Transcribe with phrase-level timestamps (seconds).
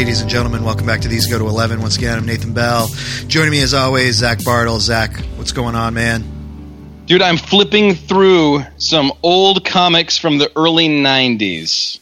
[0.00, 0.64] ladies and gentlemen.
[0.64, 1.82] Welcome back to These Go to 11.
[1.82, 2.88] Once again, I'm Nathan Bell.
[3.26, 4.80] Joining me as always, Zach Bartle.
[4.80, 7.04] Zach, what's going on, man?
[7.04, 11.98] Dude, I'm flipping through some old comics from the early 90s.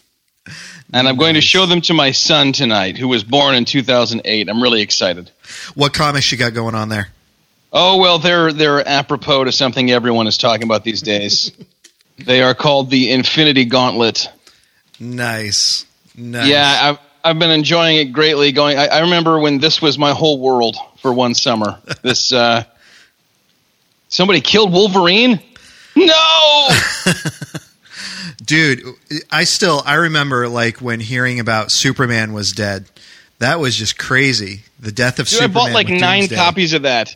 [0.93, 4.49] And I'm going to show them to my son tonight, who was born in 2008.
[4.49, 5.33] I'm really excited.
[5.75, 7.09] What comics you got going on there?
[7.73, 11.51] Oh, well, they're, they're apropos to something everyone is talking about these days.
[12.16, 14.29] they are called the Infinity Gauntlet.
[15.01, 15.85] Nice.
[16.16, 16.46] Nice.
[16.46, 18.53] Yeah, I've, been enjoying it greatly.
[18.53, 21.79] Going, I, I remember when this was my whole world for one summer.
[22.03, 22.65] this, uh,
[24.09, 25.41] somebody killed Wolverine?
[25.97, 26.69] No!
[28.45, 28.83] dude
[29.31, 32.89] i still i remember like when hearing about superman was dead
[33.41, 36.37] that was just crazy the death of dude, superman i bought like nine Doomsday.
[36.37, 37.15] copies of that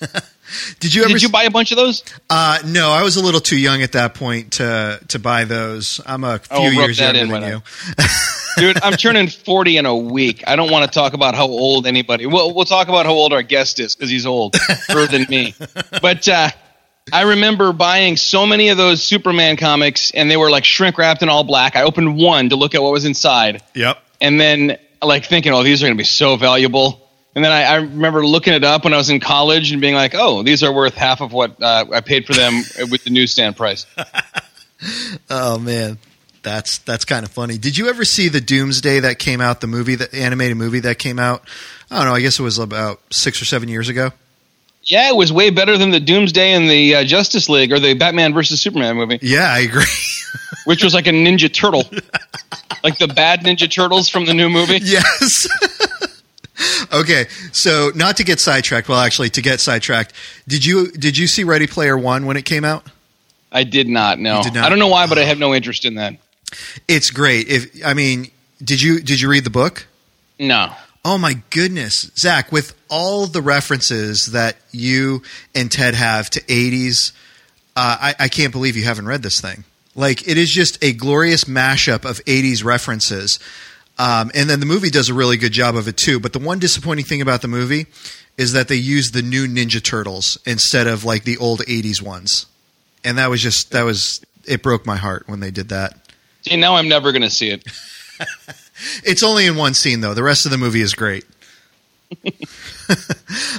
[0.80, 3.22] did you ever did you buy a bunch of those uh, no i was a
[3.22, 6.98] little too young at that point to to buy those i'm a few Oh, years
[6.98, 7.62] that younger than you
[8.56, 11.86] dude i'm turning 40 in a week i don't want to talk about how old
[11.86, 14.58] anybody we'll, we'll talk about how old our guest is because he's older
[15.10, 15.54] than me
[16.02, 16.48] but uh
[17.12, 21.22] I remember buying so many of those Superman comics, and they were like shrink wrapped
[21.22, 21.74] in all black.
[21.74, 25.62] I opened one to look at what was inside, yep and then like thinking, "Oh,
[25.62, 28.84] these are going to be so valuable." And then I, I remember looking it up
[28.84, 31.62] when I was in college and being like, "Oh, these are worth half of what
[31.62, 33.86] uh, I paid for them with the newsstand price."
[35.30, 35.98] oh man
[36.42, 39.66] that's that's kind of funny did you ever see the doomsday that came out the
[39.66, 41.42] movie the animated movie that came out
[41.90, 44.10] i don't know i guess it was about six or seven years ago
[44.84, 47.92] Yeah, it was way better than the Doomsday and the uh, Justice League or the
[47.94, 49.84] Batman versus Superman movie, yeah i agree
[50.64, 51.84] which was like a Ninja Turtle,
[52.82, 54.78] like the bad Ninja Turtles from the new movie.
[54.82, 55.46] yes
[56.92, 60.12] okay so not to get sidetracked well actually to get sidetracked
[60.48, 62.84] did you did you see ready player one when it came out
[63.52, 64.36] I did not know.
[64.38, 64.64] You did not?
[64.64, 66.14] I don't know why, but I have no interest in that.
[66.88, 67.48] It's great.
[67.48, 68.30] If I mean,
[68.62, 69.86] did you did you read the book?
[70.38, 70.72] No.
[71.04, 72.52] Oh my goodness, Zach!
[72.52, 75.22] With all the references that you
[75.54, 77.12] and Ted have to '80s,
[77.74, 79.64] uh, I, I can't believe you haven't read this thing.
[79.94, 83.38] Like it is just a glorious mashup of '80s references,
[83.98, 86.20] um, and then the movie does a really good job of it too.
[86.20, 87.86] But the one disappointing thing about the movie
[88.36, 92.44] is that they use the new Ninja Turtles instead of like the old '80s ones,
[93.04, 95.96] and that was just that was it broke my heart when they did that.
[96.42, 97.64] See, now I'm never going to see it.
[99.04, 100.14] It's only in one scene though.
[100.14, 101.24] The rest of the movie is great.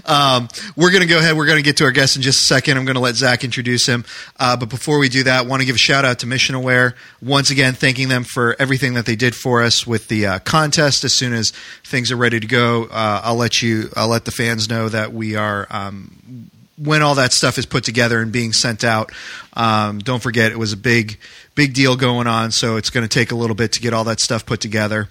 [0.06, 1.38] um, we're going to go ahead.
[1.38, 2.78] We're going to get to our guest in just a second.
[2.78, 4.04] I'm going to let Zach introduce him.
[4.38, 6.56] Uh, but before we do that, I want to give a shout out to Mission
[6.56, 6.96] Aware.
[7.22, 11.06] Once again, thanking them for everything that they did for us with the uh, contest.
[11.06, 11.52] As soon as
[11.86, 13.90] things are ready to go, uh, I'll let you.
[13.96, 15.66] I'll let the fans know that we are.
[15.70, 16.52] Um,
[16.84, 19.12] when all that stuff is put together and being sent out,
[19.54, 21.20] um, don't forget it was a big,
[21.54, 22.52] big deal going on.
[22.52, 25.10] So it's going to take a little bit to get all that stuff put together.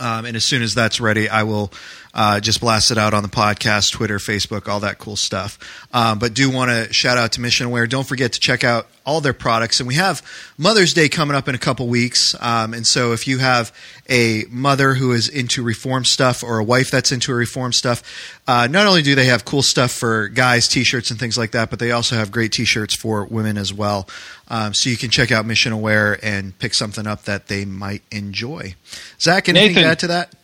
[0.00, 1.72] Um, and as soon as that's ready, I will
[2.18, 5.56] uh, just blast it out on the podcast, Twitter, Facebook, all that cool stuff.
[5.94, 7.86] Um, but do want to shout out to Mission Aware.
[7.86, 9.78] Don't forget to check out all their products.
[9.78, 10.20] And we have
[10.58, 12.34] Mother's Day coming up in a couple weeks.
[12.40, 13.72] Um, and so if you have
[14.10, 18.02] a mother who is into reform stuff or a wife that's into reform stuff,
[18.48, 21.52] uh, not only do they have cool stuff for guys, t shirts, and things like
[21.52, 24.08] that, but they also have great t shirts for women as well.
[24.48, 28.02] Um, so you can check out Mission Aware and pick something up that they might
[28.10, 28.74] enjoy.
[29.20, 29.82] Zach, anything Nathan.
[29.84, 30.34] to add to that?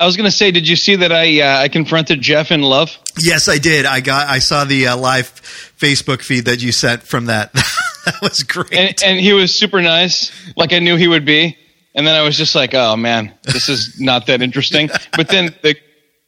[0.00, 2.62] I was going to say, did you see that I uh, I confronted Jeff in
[2.62, 2.98] love?
[3.18, 3.84] Yes, I did.
[3.84, 4.28] I got.
[4.28, 5.30] I saw the uh, live
[5.78, 7.52] Facebook feed that you sent from that.
[8.06, 8.72] that was great.
[8.72, 11.58] And, and he was super nice, like I knew he would be.
[11.94, 14.88] And then I was just like, oh man, this is not that interesting.
[15.16, 15.76] But then the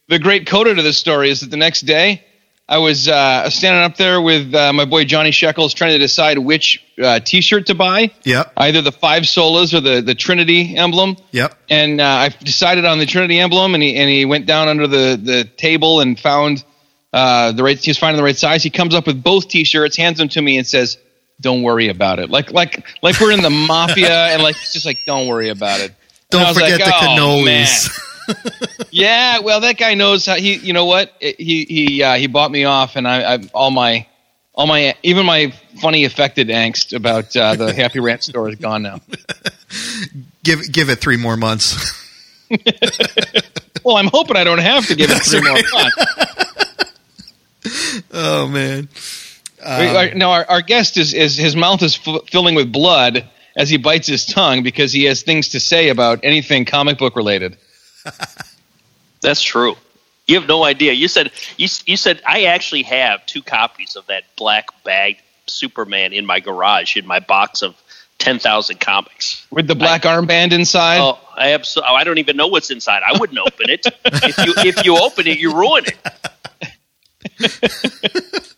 [0.07, 2.23] the great coda to this story is that the next day
[2.67, 6.37] I was uh, standing up there with uh, my boy Johnny Shekels trying to decide
[6.37, 8.11] which uh, T-shirt to buy.
[8.23, 8.53] Yep.
[8.55, 11.17] Either the five solas or the the Trinity emblem.
[11.31, 11.57] Yep.
[11.69, 14.87] And uh, I decided on the Trinity emblem, and he and he went down under
[14.87, 16.63] the the table and found
[17.11, 17.77] uh, the right.
[17.77, 18.63] He was finding the right size.
[18.63, 20.97] He comes up with both T-shirts, hands them to me, and says,
[21.41, 24.85] "Don't worry about it." Like like like we're in the mafia, and like it's just
[24.85, 25.93] like, "Don't worry about it."
[26.29, 28.09] Don't forget like, the "Oh, man." cannolis.
[28.91, 30.55] Yeah, well, that guy knows how he.
[30.55, 31.13] You know what?
[31.19, 34.05] He he uh, he bought me off, and I, I all my
[34.53, 38.83] all my even my funny affected angst about uh, the Happy Rant store is gone
[38.83, 38.99] now.
[40.43, 41.99] give give it three more months.
[43.83, 46.93] Well, I'm hoping I don't have to give it three more months.
[48.13, 48.87] oh man.
[49.65, 53.27] Our- now our, our guest is, is his mouth is f- filling with blood
[53.57, 57.15] as he bites his tongue because he has things to say about anything comic book
[57.17, 57.57] related.
[59.21, 59.75] That's true.
[60.27, 60.93] You have no idea.
[60.93, 66.13] You said you, you said I actually have two copies of that black bagged Superman
[66.13, 67.75] in my garage in my box of
[68.19, 69.45] ten thousand comics.
[69.51, 70.99] with the black armband inside.
[70.99, 73.01] Oh, I abso- oh, I don't even know what's inside.
[73.05, 73.85] I wouldn't open it.
[74.05, 75.97] if you if you open it, you ruin it.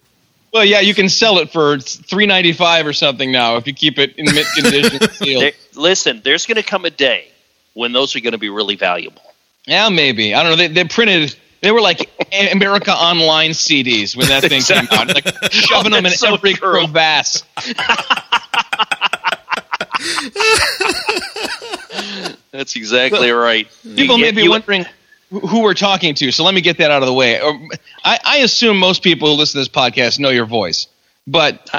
[0.54, 3.74] Well, yeah, you can sell it for three ninety five or something now if you
[3.74, 5.42] keep it in mint condition sealed.
[5.42, 7.28] There- listen, there's going to come a day
[7.74, 9.22] when those are going to be really valuable.
[9.68, 10.34] Yeah, maybe.
[10.34, 10.56] I don't know.
[10.58, 11.36] They, they printed.
[11.62, 12.10] They were like
[12.52, 16.86] America Online CDs when that thing came out, like shoving them in so every true.
[16.86, 17.44] crevasse.
[22.52, 23.68] That's exactly right.
[23.96, 24.86] People may be you- wondering
[25.30, 27.42] who who we're talking to, so let me get that out of the way.
[27.42, 27.60] Or-
[28.04, 30.88] I, I assume most people who listen to this podcast know your voice,
[31.26, 31.70] but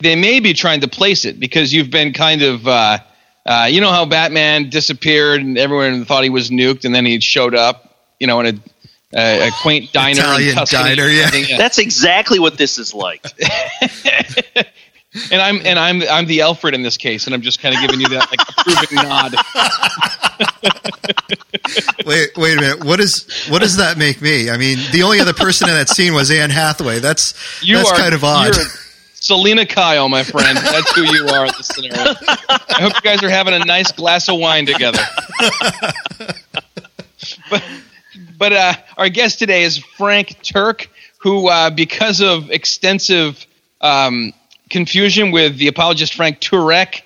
[0.00, 2.98] they may be trying to place it because you've been kind of, uh,
[3.46, 7.20] uh, you know, how Batman disappeared and everyone thought he was nuked, and then he
[7.20, 10.96] showed up, you know, in a, a, a quaint diner Italian in Tuscany.
[10.96, 11.30] diner, or yeah.
[11.58, 13.24] That's exactly what this is like.
[15.30, 17.80] And I'm and I'm I'm the Alfred in this case, and I'm just kind of
[17.80, 19.34] giving you that like approving nod.
[22.04, 22.84] Wait, wait a minute.
[22.84, 24.50] What is what does that make me?
[24.50, 26.98] I mean, the only other person in that scene was Anne Hathaway.
[26.98, 28.56] That's You that's are kind of odd.
[28.56, 28.64] You're
[29.24, 30.58] Selina Kyle, my friend.
[30.58, 32.12] That's who you are in this scenario.
[32.28, 35.00] I hope you guys are having a nice glass of wine together.
[37.48, 37.64] but
[38.36, 43.46] but uh, our guest today is Frank Turk, who uh, because of extensive
[43.80, 44.34] um,
[44.68, 47.00] confusion with the apologist Frank Turek,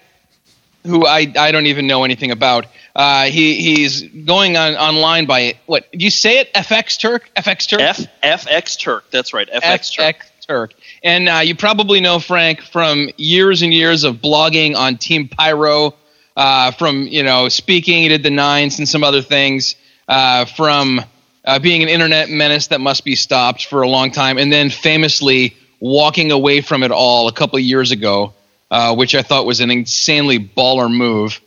[0.84, 2.66] who I, I don't even know anything about.
[2.96, 5.88] Uh, he he's going on online by what?
[5.92, 6.52] Do you say it?
[6.52, 7.30] FX Turk?
[7.36, 7.80] FX Turk?
[7.80, 9.08] F FX Turk.
[9.12, 9.48] That's right.
[9.48, 10.16] FX Turk.
[10.16, 10.74] FX Turk.
[11.02, 15.94] And uh, you probably know Frank from years and years of blogging on Team Pyro,
[16.36, 18.02] uh, from you know speaking.
[18.02, 19.74] He did the Nines and some other things.
[20.08, 21.02] Uh, from
[21.44, 24.70] uh, being an internet menace that must be stopped for a long time, and then
[24.70, 28.34] famously walking away from it all a couple of years ago,
[28.70, 31.40] uh, which I thought was an insanely baller move.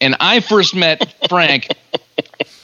[0.00, 1.68] And I first met Frank.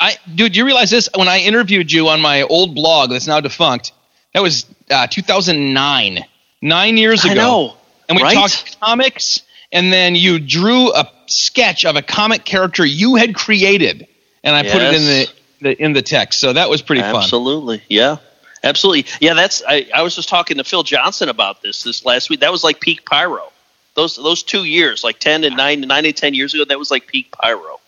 [0.01, 1.09] I, dude, you realize this?
[1.15, 3.93] When I interviewed you on my old blog that's now defunct,
[4.35, 6.25] that was uh, 2009,
[6.63, 7.33] nine years ago.
[7.33, 7.77] I know.
[8.09, 8.35] And we right?
[8.35, 14.07] talked comics, and then you drew a sketch of a comic character you had created,
[14.43, 15.29] and I put it in the,
[15.61, 16.41] the in the text.
[16.41, 17.17] So that was pretty fun.
[17.17, 17.83] Absolutely.
[17.89, 18.17] Yeah.
[18.65, 19.07] Absolutely.
[19.21, 22.41] Yeah, that's I, I was just talking to Phil Johnson about this this last week.
[22.41, 23.51] That was like peak pyro.
[23.95, 26.91] Those those two years, like ten and nine, nine and ten years ago, that was
[26.91, 27.81] like peak pyro.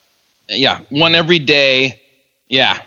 [0.49, 2.03] Yeah, one every day.
[2.49, 2.83] Yeah,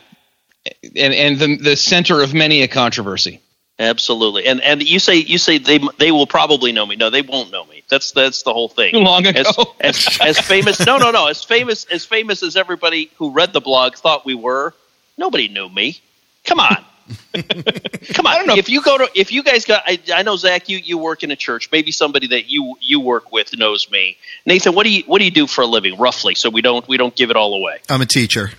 [0.83, 3.41] and and the the center of many a controversy.
[3.79, 4.47] Absolutely.
[4.47, 6.95] And and you say you say they they will probably know me.
[6.95, 7.83] No, they won't know me.
[7.89, 8.93] That's that's the whole thing.
[8.93, 9.39] Too long ago.
[9.79, 13.53] As, as, as famous no no no as famous as famous as everybody who read
[13.53, 14.73] the blog thought we were,
[15.15, 15.99] nobody knew me.
[16.43, 16.83] Come on.
[17.33, 18.33] Come on.
[18.33, 18.55] I don't know.
[18.55, 21.23] If you go to if you guys got I, I know Zach, you, you work
[21.23, 21.69] in a church.
[21.71, 24.17] Maybe somebody that you you work with knows me.
[24.47, 26.87] Nathan, what do you what do you do for a living, roughly, so we don't
[26.87, 27.79] we don't give it all away?
[27.89, 28.49] I'm a teacher.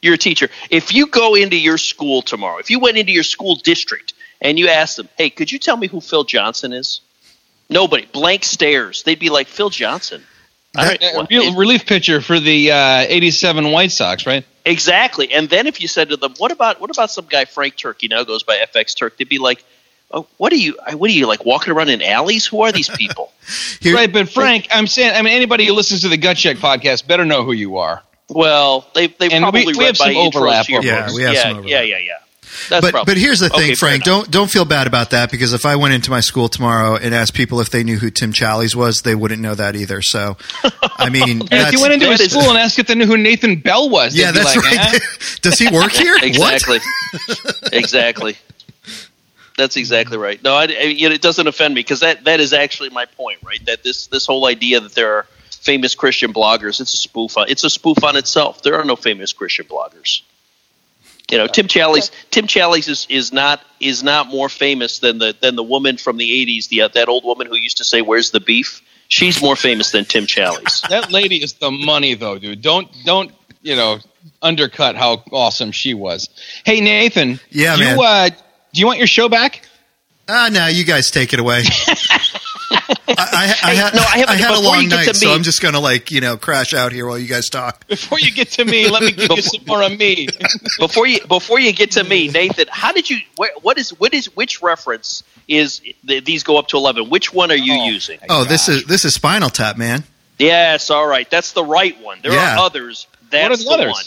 [0.00, 0.48] You're a teacher.
[0.70, 4.58] If you go into your school tomorrow, if you went into your school district and
[4.58, 7.00] you asked them, "Hey, could you tell me who Phil Johnson is?"
[7.68, 8.06] Nobody.
[8.06, 9.02] Blank stares.
[9.04, 10.24] They'd be like, "Phil Johnson."
[10.76, 11.00] All right.
[11.00, 14.44] Well, real- relief pitcher for the uh, '87 White Sox, right?
[14.64, 15.32] exactly.
[15.32, 17.98] And then if you said to them, "What about what about some guy Frank Turk?
[18.00, 19.64] He now goes by FX Turk." They'd be like,
[20.12, 20.76] oh, "What are you?
[20.92, 22.46] What are you like walking around in alleys?
[22.46, 23.32] Who are these people?"
[23.80, 26.58] Here- Right, but Frank, I'm saying, I mean, anybody who listens to the Gut Check
[26.58, 28.02] podcast better know who you are.
[28.28, 30.78] well, they they And probably we- we read have my some overlap intros to your
[30.80, 31.70] of Yeah, we have yeah, some overlap.
[31.70, 32.12] yeah, yeah, yeah.
[32.68, 34.04] That's but but here's the thing, Okay, Frank.
[34.04, 37.14] Don't don't feel bad about that because if I went into my school tomorrow and
[37.14, 40.02] asked people if they knew who Tim Challies was, they wouldn't know that either.
[40.02, 40.36] So,
[40.82, 43.16] I mean, And if you went into a school and asked if they knew who
[43.16, 44.94] Nathan Bell was, yeah, that's like, right.
[44.94, 44.98] "Eh?"
[45.42, 46.16] Does he work here?
[46.22, 46.78] exactly
[47.72, 48.36] exactly
[49.56, 52.52] that's exactly right no I, I- you it doesn't offend me because that, that is
[52.52, 56.80] actually my point right that this this whole idea that there are famous christian bloggers
[56.80, 60.22] it's a spoof on it's a spoof on itself there are no famous christian bloggers
[61.30, 65.34] you know tim challies tim challies is, is not is not more famous than the
[65.40, 68.02] than the woman from the 80s the uh, that old woman who used to say
[68.02, 72.38] where's the beef she's more famous than tim challies that lady is the money, though,
[72.38, 72.62] dude.
[72.62, 73.32] Don't don't
[73.62, 73.98] you know
[74.42, 76.28] undercut how awesome she was.
[76.64, 77.40] Hey, Nathan.
[77.50, 77.98] Yeah, do man.
[77.98, 78.28] You, uh,
[78.72, 79.66] do you want your show back?
[80.28, 81.64] Ah, no, you guys take it away.
[82.70, 82.84] I,
[83.18, 85.80] I, I, had, no, I haven't- had a long night, to so I'm just gonna
[85.80, 87.86] like you know crash out here while you guys talk.
[87.88, 90.28] Before you get to me, let me give you some more of me.
[90.78, 93.18] before you before you get to me, Nathan, how did you?
[93.36, 97.10] Where, what is what is which reference is th- these go up to eleven?
[97.10, 97.86] Which one are you Oh.
[97.86, 98.18] using?
[98.28, 100.04] Oh, this is this is Spinal Tap, man.
[100.38, 102.20] Yes, all right, that's the right one.
[102.22, 102.54] There Yeah.
[102.56, 103.06] are others.
[103.30, 103.92] That's What are the others?
[103.92, 104.04] one.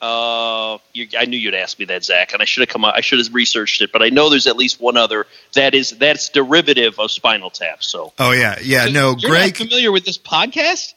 [0.00, 2.84] Uh, you, I knew you'd ask me that, Zach, and I should have come.
[2.84, 5.74] out- I should have researched it, but I know there's at least one other that
[5.74, 7.82] is that's derivative of Spinal Tap.
[7.82, 8.86] So Oh yeah, yeah.
[8.86, 9.54] No, You're Greg.
[9.54, 10.92] not familiar with this podcast?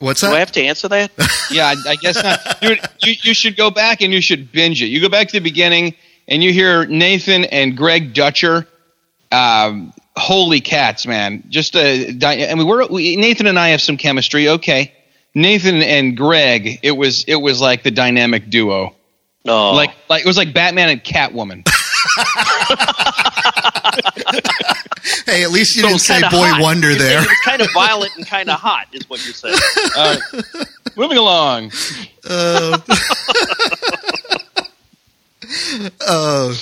[0.00, 0.28] What's that?
[0.30, 1.10] do I have to answer that?
[1.50, 2.60] Yeah, I, I guess not.
[2.60, 4.88] Dude, you, you should go back and you should binge it.
[4.88, 5.94] You go back to the beginning
[6.28, 8.68] and you hear Nathan and Greg Dutcher.
[9.32, 11.42] Um, holy cats, man!
[11.48, 14.46] Just a, I mean, we're we, Nathan and I have some chemistry.
[14.50, 14.92] Okay,
[15.38, 16.80] Nathan and Greg.
[16.82, 18.94] It was it was like the dynamic duo.
[19.44, 21.66] No, Like like it was like Batman and Catwoman.
[25.24, 26.62] Hey, at least you So didn't say Boy hot.
[26.62, 27.22] Wonder You're there.
[27.22, 29.58] It's kind of violent and kind of hot, is what you're saying.
[29.96, 30.22] All right,
[30.96, 31.72] moving along.
[36.06, 36.54] Uh,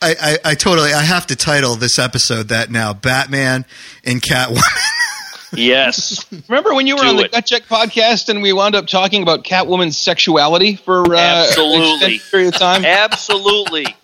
[0.00, 0.92] I, I, I totally.
[0.92, 3.64] I have to title this episode that now: Batman
[4.04, 4.62] and Catwoman.
[5.54, 7.32] Yes, Remember when you were Do on the it.
[7.32, 11.92] Gut Check podcast and we wound up talking about Catwoman's sexuality for uh, an Absolutely.
[11.94, 12.84] extended period of time?
[12.84, 13.84] absolutely.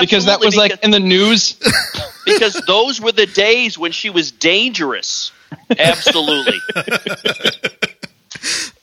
[0.00, 1.56] because that Absolutely, was like because- in the news.
[2.24, 5.30] because those were the days when she was dangerous.
[5.78, 6.58] Absolutely.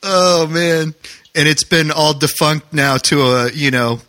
[0.03, 0.93] oh man!
[1.35, 3.99] And it's been all defunct now to a you know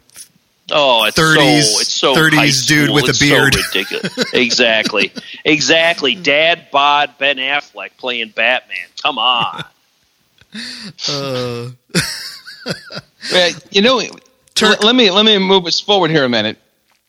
[0.72, 2.94] Oh, it's 30s so it's so 30s dude school.
[2.94, 3.54] with a It's so beard.
[3.54, 4.32] ridiculous.
[4.32, 5.12] exactly,
[5.44, 6.14] exactly.
[6.22, 8.78] Dad bod Ben Affleck playing Batman.
[9.02, 9.64] Come on.
[11.08, 11.68] uh,
[13.32, 14.00] Yeah, you know,
[14.54, 16.58] Turk- let me let me move us forward here a minute.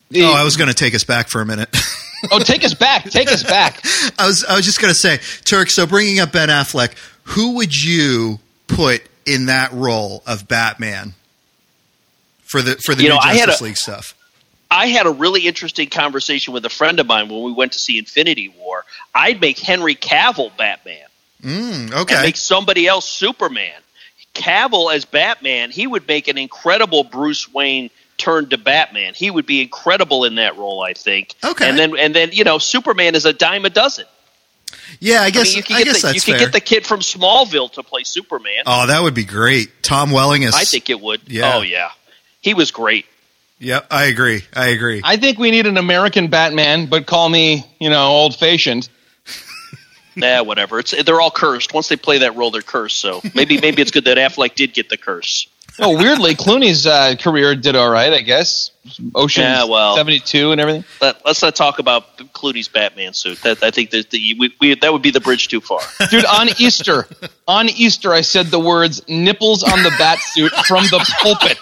[0.10, 1.70] The- oh, I was going to take us back for a minute.
[2.32, 3.80] oh, take us back, take us back.
[4.20, 5.70] I was I was just going to say, Turk.
[5.70, 11.14] So bringing up Ben Affleck, who would you put in that role of Batman
[12.60, 14.16] for the for the You new know, I had Justice a- League stuff?
[14.72, 17.80] I had a really interesting conversation with a friend of mine when we went to
[17.80, 18.84] see Infinity War.
[19.14, 21.06] I'd make Henry Cavill Batman.
[21.44, 22.22] Mm, okay.
[22.24, 23.80] make somebody else Superman.
[24.34, 29.14] Cavill as Batman, he would make an incredible Bruce Wayne turned to Batman.
[29.14, 31.36] He would be incredible in that role, I think.
[31.44, 31.70] Okay.
[31.70, 34.06] And then and then you know Superman is a dime a dozen.
[35.00, 36.40] yeah, I I guess mean, you can I get the, you fair.
[36.40, 38.64] get the kid from Smallville to play Superman.
[38.66, 39.84] oh, that would be great.
[39.84, 40.56] Tom Welling is.
[40.56, 41.22] I think it would.
[41.28, 41.56] Yeah.
[41.56, 41.92] Oh yeah,
[42.46, 43.08] he was great.
[43.58, 44.44] Yep, I agree.
[44.54, 45.02] I agree.
[45.04, 48.88] I think we need an American Batman, but call me, you know, old fashioned.
[50.18, 50.80] Nah, whatever.
[50.80, 51.74] It's they're all cursed.
[51.74, 53.02] Once they play that role, they're cursed.
[53.02, 55.50] So maybe maybe it's good that Affleck did get the curse.
[55.78, 58.72] Oh, weirdly, Clooney's uh, career did all right, I guess.
[59.14, 60.86] Ocean Yeah, well- seventy two and everything.
[61.02, 63.42] Let, let's not talk about Clooney's Batman suit.
[63.44, 65.82] That I think that the, we, we, that would be the bridge too far.
[66.10, 67.08] Dude, on Easter,
[67.48, 71.58] on Easter, I said the words "nipples on the bat suit" from the pulpit,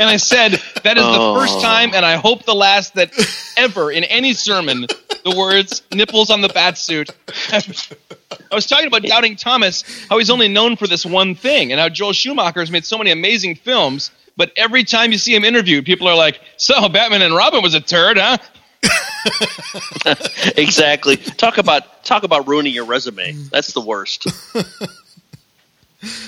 [0.00, 1.34] and I said that is the Oh.
[1.40, 3.12] first time, and I hope the last that
[3.56, 4.86] ever in any sermon
[5.24, 7.10] the words "nipples on the bat suit."
[7.52, 11.80] I was talking about doubting Thomas, how he's only known for this one thing, and
[11.80, 14.10] how Joel Schumacher has made so many amazing films.
[14.36, 17.74] But every time you see him interviewed, people are like, "So Batman and Robin was
[17.74, 18.38] a turd, huh?"
[20.56, 21.16] exactly.
[21.16, 23.32] Talk about talk about ruining your resume.
[23.50, 24.26] That's the worst.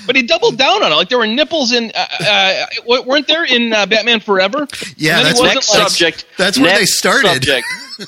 [0.07, 0.95] But he doubled down on it.
[0.95, 4.67] Like there were nipples in, uh, uh, weren't there in uh, Batman Forever?
[4.95, 6.25] Yeah, And that's wasn't Next like- subject.
[6.35, 7.27] that's where they started.
[7.33, 7.67] Subject.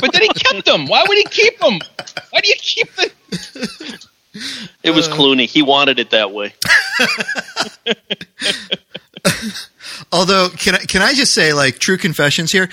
[0.00, 0.86] But then he kept them.
[0.86, 1.78] Why would he keep them?
[2.30, 3.08] Why do you keep them?
[4.82, 5.14] It was uh.
[5.14, 5.46] Clooney.
[5.46, 6.52] He wanted it that way.
[10.12, 12.68] Although, can I, can I just say, like, true confessions here?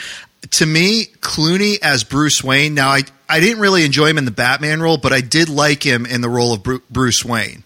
[0.51, 2.73] To me, Clooney as Bruce Wayne.
[2.73, 5.83] Now, I I didn't really enjoy him in the Batman role, but I did like
[5.83, 7.63] him in the role of Bru- Bruce Wayne.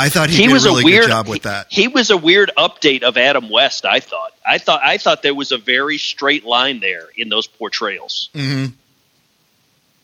[0.00, 1.66] I thought he, He did was a really a weird good job with that.
[1.68, 3.84] He, he was a weird update of Adam West.
[3.84, 4.32] I thought.
[4.46, 4.80] I thought.
[4.84, 8.30] I thought there was a very straight line there in those portrayals.
[8.34, 8.72] Mm-hmm.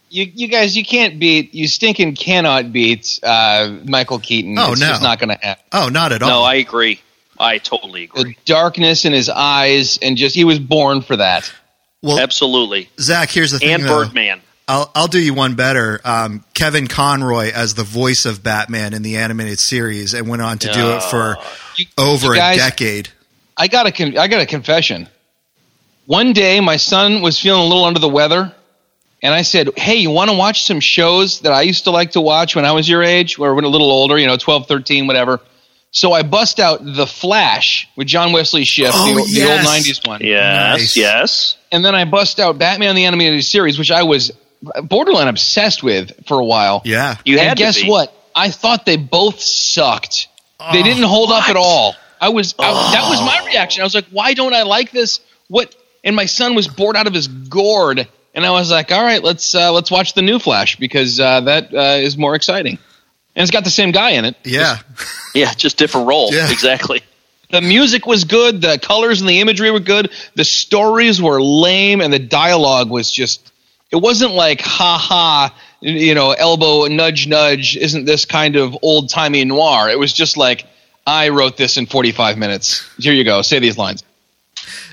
[0.08, 1.54] You, you guys, you can't beat.
[1.54, 4.56] You stinking cannot beat uh, Michael Keaton.
[4.58, 4.88] Oh, it's no.
[4.88, 5.64] just not going to happen.
[5.72, 6.28] Oh, not at all.
[6.28, 7.00] No, I agree.
[7.38, 8.22] I totally agree.
[8.22, 8.38] The agree.
[8.44, 11.52] darkness in his eyes, and just he was born for that.
[12.02, 12.88] well, Absolutely.
[13.00, 13.70] Zach, here's the thing.
[13.70, 14.04] And though.
[14.04, 14.40] Birdman.
[14.68, 16.00] I'll I'll do you one better.
[16.04, 20.58] Um, Kevin Conroy as the voice of Batman in the animated series, and went on
[20.58, 21.36] to do it for
[21.76, 23.08] You- over you guys- a decade.
[23.56, 25.08] I got a con- I got a confession.
[26.06, 28.52] One day, my son was feeling a little under the weather,
[29.22, 32.12] and I said, "Hey, you want to watch some shows that I used to like
[32.12, 34.66] to watch when I was your age, or when a little older, you know, 12,
[34.66, 35.40] 13, whatever."
[35.92, 40.00] So I bust out The Flash with John Wesley Shipp, Oh, the, the old '90s
[40.06, 40.78] one, Yes.
[40.80, 40.96] Nice.
[40.96, 41.56] Yes.
[41.72, 44.32] and then I bust out Batman the Animated Series, which I was
[44.82, 46.82] borderline obsessed with for a while.
[46.84, 47.90] Yeah, You and had guess to be.
[47.90, 48.12] what?
[48.34, 50.28] I thought they both sucked.
[50.72, 51.94] they didn't hold up at all.
[52.20, 53.82] I was I, that was my reaction.
[53.82, 55.20] I was like, why don't I like this?
[55.48, 55.74] What?
[56.02, 59.22] And my son was bored out of his gourd, and I was like, all right,
[59.22, 62.78] let's uh, let's watch the new Flash because uh, that uh, is more exciting.
[63.34, 64.36] and it's got the same guy in it.
[64.44, 64.78] Yeah.
[65.34, 66.32] Yeah, just different role.
[66.32, 66.50] Yeah.
[66.50, 67.02] Exactly.
[67.50, 72.00] The music was good, the colors and the imagery were good, the stories were lame,
[72.00, 73.52] and the dialogue was just.
[73.96, 77.78] It wasn't like ha ha, you know, elbow nudge nudge.
[77.78, 79.88] Isn't this kind of old timey noir?
[79.88, 80.66] It was just like
[81.06, 82.86] I wrote this in forty five minutes.
[82.98, 83.40] Here you go.
[83.40, 84.04] Say these lines.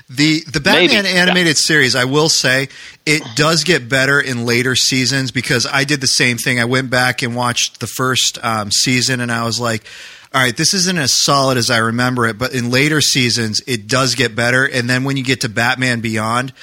[0.08, 2.68] The the Batman Maybe, animated series, I will say,
[3.04, 6.58] it does get better in later seasons because I did the same thing.
[6.58, 9.84] I went back and watched the first um, season, and I was like,
[10.32, 13.86] "All right, this isn't as solid as I remember it." But in later seasons, it
[13.86, 14.64] does get better.
[14.64, 16.54] And then when you get to Batman Beyond,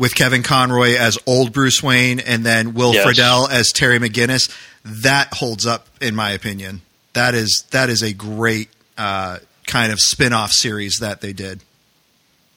[0.00, 3.06] with Kevin Conroy as old Bruce Wayne, and then Will Yes.
[3.06, 4.50] Friedle as Terry McGinnis,
[4.84, 6.80] that holds up in my opinion.
[7.12, 11.60] That is that is a great uh, kind of spin off series that they did.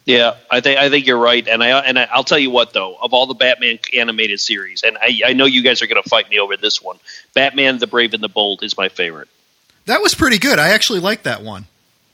[0.05, 2.73] Yeah, I think I think you're right, and I and I, I'll tell you what
[2.73, 6.01] though, of all the Batman animated series, and I, I know you guys are going
[6.01, 6.97] to fight me over this one.
[7.33, 9.29] Batman: The Brave and the Bold is my favorite.
[9.85, 10.59] That was pretty good.
[10.59, 11.65] I actually liked that one.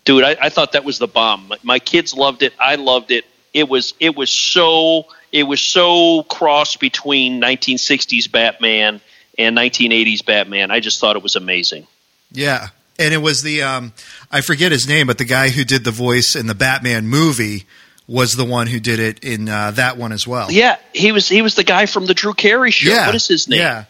[0.06, 3.12] dude I, I thought that was the bomb my, my kids loved it i loved
[3.12, 9.02] it it was it was so it was so cross between 1960s batman
[9.38, 11.86] and 1980s batman i just thought it was amazing
[12.32, 12.68] Yeah.
[13.02, 13.94] And it was the um
[14.30, 17.64] I forget his name, but the guy who did the voice in the Batman movie
[18.08, 20.52] was the one who did it in uh, that one as well.
[20.52, 23.06] yeah he was he was the guy from the drew carey show Yeah.
[23.06, 23.86] what is his name Yeah.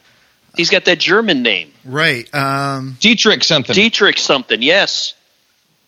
[0.55, 2.29] he's got that german name Right.
[2.35, 3.73] Um Diedrich something.
[3.75, 5.15] diedrich something yes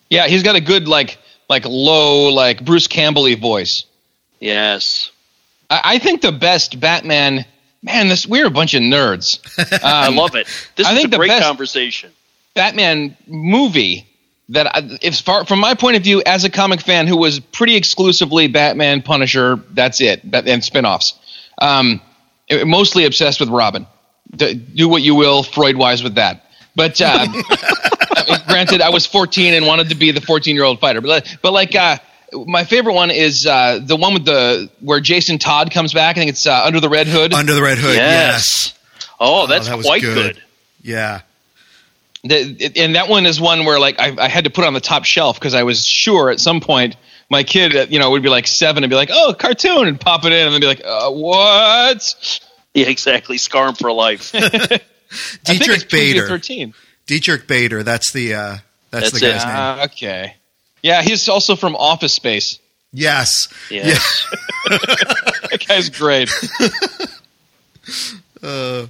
[0.09, 3.85] yeah, he's got a good like like low like Bruce Campbell voice.
[4.39, 5.11] yes
[5.71, 7.45] I, I think the best Batman.
[7.83, 9.39] Man, this we're a bunch of nerds.
[9.83, 12.11] i Um, love it this I is think a the great conversation
[12.53, 14.05] Batman movie
[14.49, 17.39] that I, if far from my point of view as a comic fan who was
[17.39, 21.13] pretty exclusively Batman, Punisher, that's it, and spin-offs.
[21.57, 22.01] Um,
[22.65, 23.87] mostly obsessed with Robin.
[24.35, 26.45] D- do what you will, Freud wise with that.
[26.75, 30.65] But uh, I mean, granted, I was 14 and wanted to be the 14 year
[30.65, 31.01] old fighter.
[31.01, 31.97] But but like uh,
[32.33, 36.17] my favorite one is uh, the one with the where Jason Todd comes back.
[36.17, 37.33] I think it's uh, Under the Red Hood.
[37.33, 37.95] Under the Red Hood.
[37.95, 38.73] Yes.
[38.73, 38.79] Yes.
[39.19, 40.35] oh that's that quite good.
[40.35, 40.43] good.
[40.81, 41.21] Yeah.
[42.23, 44.73] The, and that one is one where like I, I had to put it on
[44.73, 46.95] the top shelf because I was sure at some point
[47.29, 50.25] my kid, you know, would be like seven and be like, "Oh, cartoon," and pop
[50.25, 52.39] it in, and then be like, uh, "What?"
[52.73, 54.81] yeah exactly scar him for life I think
[55.43, 56.27] Diedrich it's PG Bader.
[56.27, 56.73] Thirteen.
[57.05, 57.83] Diedrich Bader.
[57.83, 58.57] That's the uh
[58.91, 59.31] that's, That's the it.
[59.31, 59.55] guy's name.
[59.55, 60.35] Ah, okay.
[60.81, 62.59] Yeah, he's also from Office Space.
[62.93, 63.47] Yes.
[63.69, 64.27] yes
[64.69, 66.29] That guy's great.
[68.43, 68.87] Uh,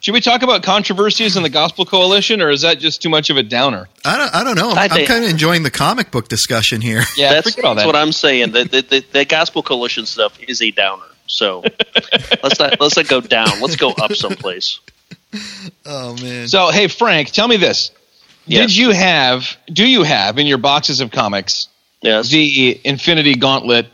[0.00, 3.30] Should we talk about controversies in the Gospel Coalition, or is that just too much
[3.30, 3.88] of a downer?
[4.04, 4.70] I don't I don't know.
[4.70, 7.02] I'm, I I'm kind of enjoying the comic book discussion here.
[7.16, 7.86] Yeah, that's, forget that's that.
[7.86, 8.52] what I'm saying.
[8.52, 11.04] The, the, the, the gospel coalition stuff is a downer.
[11.26, 11.62] So
[12.42, 13.60] let's not let's not go down.
[13.60, 14.80] Let's go up someplace.
[15.84, 16.48] Oh man.
[16.48, 17.90] So, hey, Frank, tell me this:
[18.48, 18.68] Yes.
[18.70, 19.56] Did you have?
[19.72, 21.68] Do you have in your boxes of comics
[22.02, 22.28] Yes.
[22.30, 23.86] the Infinity Gauntlet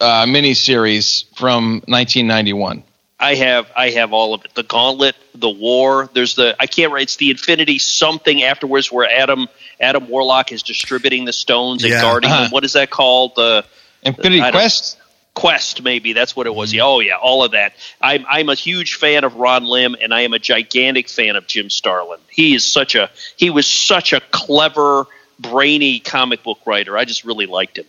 [0.00, 2.82] uh, miniseries from 1991?
[3.20, 4.52] I have I have all of it.
[4.54, 6.10] The Gauntlet, the War.
[6.12, 7.02] There's the I can't write.
[7.04, 9.48] It's the Infinity something afterwards where Adam
[9.80, 12.00] Adam Warlock is distributing the stones and Yeah.
[12.00, 12.42] guarding Uh-huh.
[12.44, 12.50] them.
[12.50, 13.36] What is that called?
[13.36, 13.64] The
[14.02, 14.96] Infinity I don't- Quest.
[15.34, 16.70] Quest, maybe that's what it was.
[16.70, 16.76] Mm-hmm.
[16.76, 17.74] Yeah, oh yeah, all of that.
[18.00, 21.46] I'm I'm a huge fan of Ron Lim, and I am a gigantic fan of
[21.46, 22.20] Jim Starlin.
[22.30, 25.06] He is such a he was such a clever,
[25.38, 26.98] brainy comic book writer.
[26.98, 27.86] I just really liked him.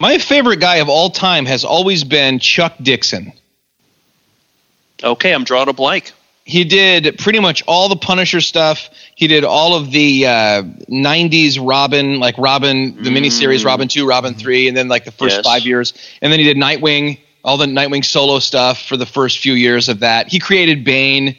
[0.00, 3.32] My favorite guy of all time has always been Chuck Dixon.
[5.04, 6.12] Okay, I'm drawing a blank.
[6.44, 8.90] He did pretty much all the Punisher stuff.
[9.14, 14.34] He did all of the uh, '90s Robin, like Robin, the miniseries Robin Two, Robin
[14.34, 15.44] Three, and then like the first Yes.
[15.44, 15.94] five years.
[16.20, 19.88] And then he did Nightwing, all the Nightwing solo stuff for the first few years
[19.88, 20.28] of that.
[20.28, 21.36] He created Bane,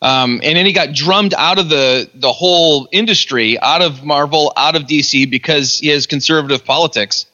[0.00, 4.54] um, and then he got drummed out of the the whole industry, out of Marvel,
[4.56, 7.26] out of DC because he has conservative politics,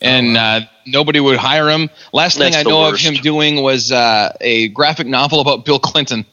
[0.00, 1.90] and uh, nobody would hire him.
[2.12, 3.04] Last thing I know worst.
[3.04, 6.24] of him doing was uh, a graphic novel about Bill Clinton.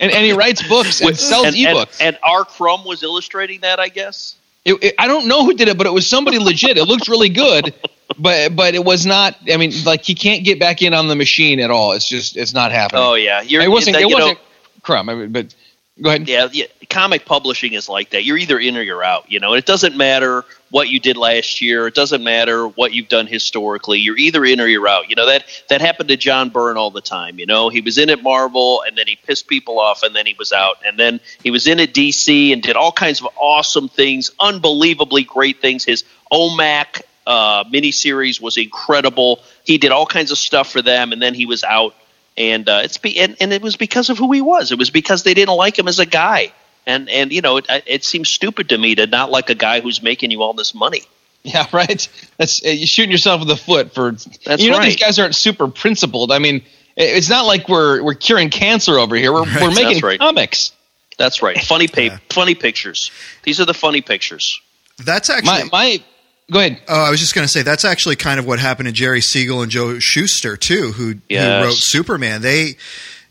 [0.00, 2.00] And, and he writes books and sells and, ebooks.
[2.00, 2.44] And, and R.
[2.44, 4.36] Crumb was illustrating that, I guess.
[4.64, 6.76] It, it- I don't know who did it, but it was somebody legit.
[6.78, 7.74] It looked really good,
[8.18, 9.36] but but it was not.
[9.52, 11.92] I mean, like he can't get back in on the machine at all.
[11.92, 13.02] It's just it's not happening.
[13.02, 13.96] Oh yeah, you're, it wasn't.
[13.96, 14.38] that- It wasn't
[14.82, 15.08] crumb.
[15.08, 15.54] I mean, but
[16.00, 16.28] go ahead.
[16.28, 18.24] yeah, yeah, comic publishing is like that.
[18.24, 19.30] You're either in or you're out.
[19.30, 21.86] You know, and it doesn't matter what you did last year.
[21.86, 23.98] It doesn't matter what you've done historically.
[23.98, 25.08] You're either in or you're out.
[25.08, 27.38] You know that that happened to John Byrne all the time.
[27.38, 30.26] You know, he was in at Marvel and then he pissed people off and then
[30.26, 33.28] he was out and then he was in at DC and did all kinds of
[33.36, 35.84] awesome things, unbelievably great things.
[35.84, 39.40] His OMAC uh, miniseries was incredible.
[39.64, 41.94] He did all kinds of stuff for them and then he was out
[42.36, 44.72] and uh, it's be and, and it was because of who he was.
[44.72, 46.52] It was because they didn't like him as a guy,
[46.90, 49.80] and and you know it, it seems stupid to me to not like a guy
[49.80, 51.02] who's making you all this money.
[51.42, 52.06] Yeah, right.
[52.36, 54.12] That's uh, you're shooting yourself in the foot for.
[54.44, 54.84] That's you know right.
[54.86, 56.32] these guys aren't super principled.
[56.32, 56.62] I mean,
[56.96, 59.32] it's not like we're we're curing cancer over here.
[59.32, 60.18] We're we're making That's right.
[60.18, 60.72] comics.
[61.18, 61.58] That's right.
[61.62, 62.18] Funny pa- Yeah.
[62.30, 63.10] funny pictures.
[63.42, 64.60] These are the funny pictures.
[64.98, 65.64] That's actually.
[65.64, 66.04] My my.
[66.50, 66.80] Go ahead.
[66.88, 69.20] Oh, I was just going to say that's actually kind of what happened to Jerry
[69.20, 71.62] Siegel and Joe Shuster too, who, Yes.
[71.62, 72.42] who wrote Superman.
[72.42, 72.74] They,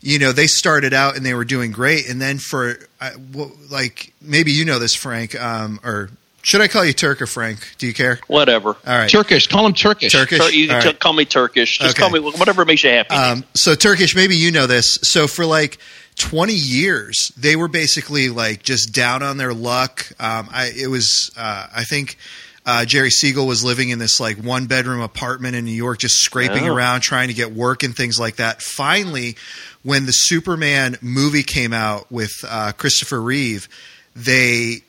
[0.00, 3.52] you know, they started out and they were doing great, and then for uh, well,
[3.70, 6.10] like maybe you know this, Frank, um, or
[6.42, 7.74] should I call you Turk or Frank?
[7.78, 8.18] Do you care?
[8.26, 8.68] Whatever.
[8.70, 9.46] All right, Turkish.
[9.46, 10.12] Call him Turkish.
[10.12, 10.38] Turkish.
[10.38, 10.98] So you can All t- right.
[10.98, 11.78] call me Turkish.
[11.78, 12.00] Just Okay.
[12.00, 13.14] call me whatever makes you happy.
[13.14, 14.98] Um, so Turkish, maybe you know this.
[15.02, 15.76] So for like
[16.16, 20.06] 20 years, they were basically like just down on their luck.
[20.18, 22.16] Um, I, it was, uh, I think,
[22.66, 26.16] uh, Jerry Siegel was living in this like one bedroom apartment in New York, just
[26.16, 26.74] scraping Oh.
[26.74, 28.62] around, trying to get work and things like that.
[28.62, 29.36] Finally,
[29.82, 33.68] when the Superman movie came out with uh, Christopher Reeve,
[34.14, 34.82] they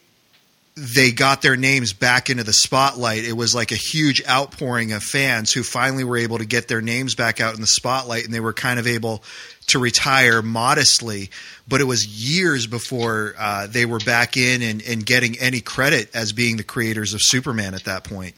[0.75, 3.25] they got their names back into the spotlight.
[3.25, 6.81] It was like a huge outpouring of fans who finally were able to get their
[6.81, 9.23] names back out in the spotlight, and they were kind of able
[9.67, 11.29] to retire modestly.
[11.67, 16.09] But it was years before uh, they were back in and, and getting any credit
[16.15, 18.35] as being the creators of Superman at that point.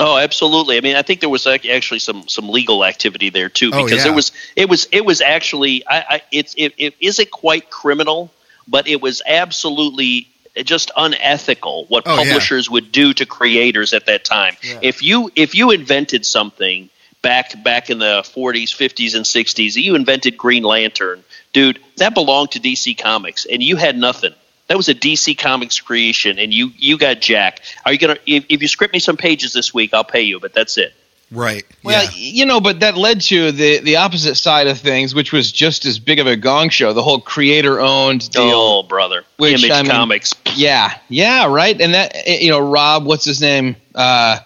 [0.00, 0.76] Oh, absolutely.
[0.76, 4.04] I mean, I think there was actually some some legal activity there too, Oh, because
[4.04, 4.12] yeah.
[4.12, 8.30] it was it was it was actually I, I it's it, it isn't quite criminal,
[8.68, 10.28] but it was absolutely
[10.64, 12.24] just unethical what Oh, yeah.
[12.24, 14.56] publishers would do to creators at that time.
[14.62, 14.78] Yeah.
[14.82, 16.88] If you if you invented something
[17.22, 22.52] back back in the 40s, 50s, and 60s, you invented Green Lantern, dude, that belonged
[22.52, 24.34] to DC Comics, and you had nothing.
[24.68, 27.60] That was a DC Comics creation, and you you got Jack.
[27.86, 30.40] Are you gonna if, if you script me some pages this week, I'll pay you,
[30.40, 30.92] but that's it.
[31.30, 31.66] Right.
[31.82, 32.10] Well, yeah.
[32.14, 35.84] you know, but that led to the the opposite side of things, which was just
[35.84, 36.94] as big of a gong show.
[36.94, 38.42] The whole creator owned deal.
[38.44, 40.34] Oh, brother, Which, Image I mean, Comics.
[40.54, 41.78] Yeah, yeah, right.
[41.78, 43.76] And that eh, you know, Rob, what's his name?
[43.94, 44.38] Uh,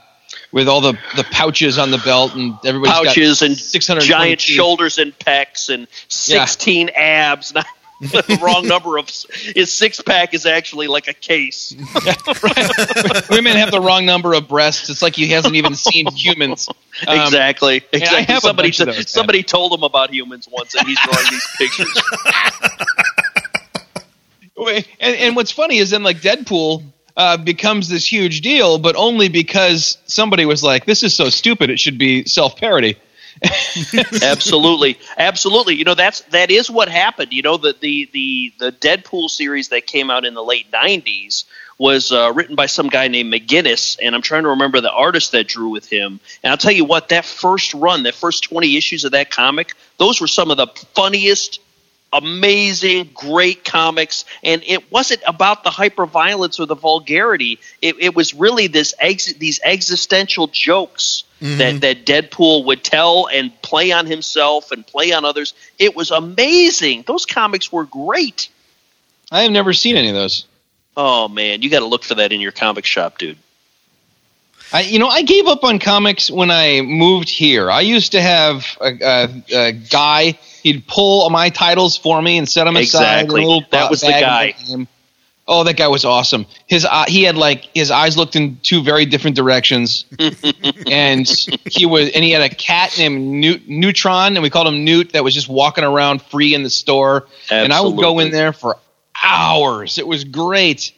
[0.51, 4.55] with all the the pouches on the belt and everybody's pouches and 620 giant teeth.
[4.55, 7.53] shoulders and pecs and 16 abs.
[8.03, 9.09] The wrong number of
[9.55, 11.73] his six pack is actually like a case.
[13.31, 14.91] Women have the wrong number of breasts.
[14.91, 16.69] It's like he hasn't even seen humans.
[17.07, 17.83] Um, exactly.
[17.93, 18.35] Exactly.
[18.41, 19.45] Somebody of those, man.
[19.45, 22.03] told him about humans once, and he's drawing these pictures.
[25.01, 26.85] And, and what's funny is then like Deadpool
[27.17, 31.69] uh, becomes this huge deal, but only because somebody was like, "This is so stupid;
[31.69, 32.97] it should be self parody."
[34.23, 35.77] absolutely, absolutely.
[35.77, 37.33] You know that's that is what happened.
[37.33, 41.45] You know the the the the Deadpool series that came out in the late '90s
[41.79, 45.33] was uh, written by some guy named McGinnis, and I'm trying to remember the artist
[45.33, 46.21] that drew with him.
[46.43, 49.75] And I'll tell you what, that first run, that first 20 issues of that comic,
[49.99, 51.61] those were some of the funniest.
[52.13, 57.59] Amazing, great comics, and it wasn't about the hyperviolence or the vulgarity.
[57.81, 61.59] It, it was really this ex- these existential jokes mm-hmm.
[61.59, 65.55] that that Deadpool would tell and play on himself and play on others.
[65.79, 67.05] It was amazing.
[67.07, 68.51] Those comics were great.
[69.31, 70.45] I have never seen any of those.
[70.97, 73.39] Oh man, you got to look for that in your comic shop, dude.
[74.73, 77.71] I, you know, I gave up on comics when I moved here.
[77.71, 80.39] I used to have a, a, a guy.
[80.63, 83.01] He'd pull my titles for me and set them aside.
[83.01, 83.67] in a Exactly.
[83.71, 84.55] That was the guy.
[85.49, 86.47] Oh, that guy was awesome.
[86.69, 90.05] His eye he had like his eyes looked in two very different directions,
[90.87, 91.29] and
[91.67, 95.13] he was and he had a cat named Newt, Neutron, and we called him Newt.
[95.13, 98.53] That was just walking around free in the store, and I would go in there
[98.53, 98.79] for
[99.21, 99.99] hours.
[99.99, 100.93] It was great.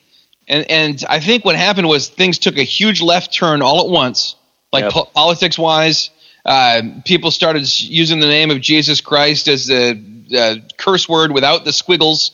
[0.46, 3.88] And and I think what happened was things took a huge left turn all at
[3.88, 4.36] once,
[4.72, 4.92] like Yep.
[4.92, 6.10] po- politics wise.
[6.44, 9.98] Uh, people started using the name of Jesus Christ as the
[10.36, 12.32] uh, curse word without the squiggles.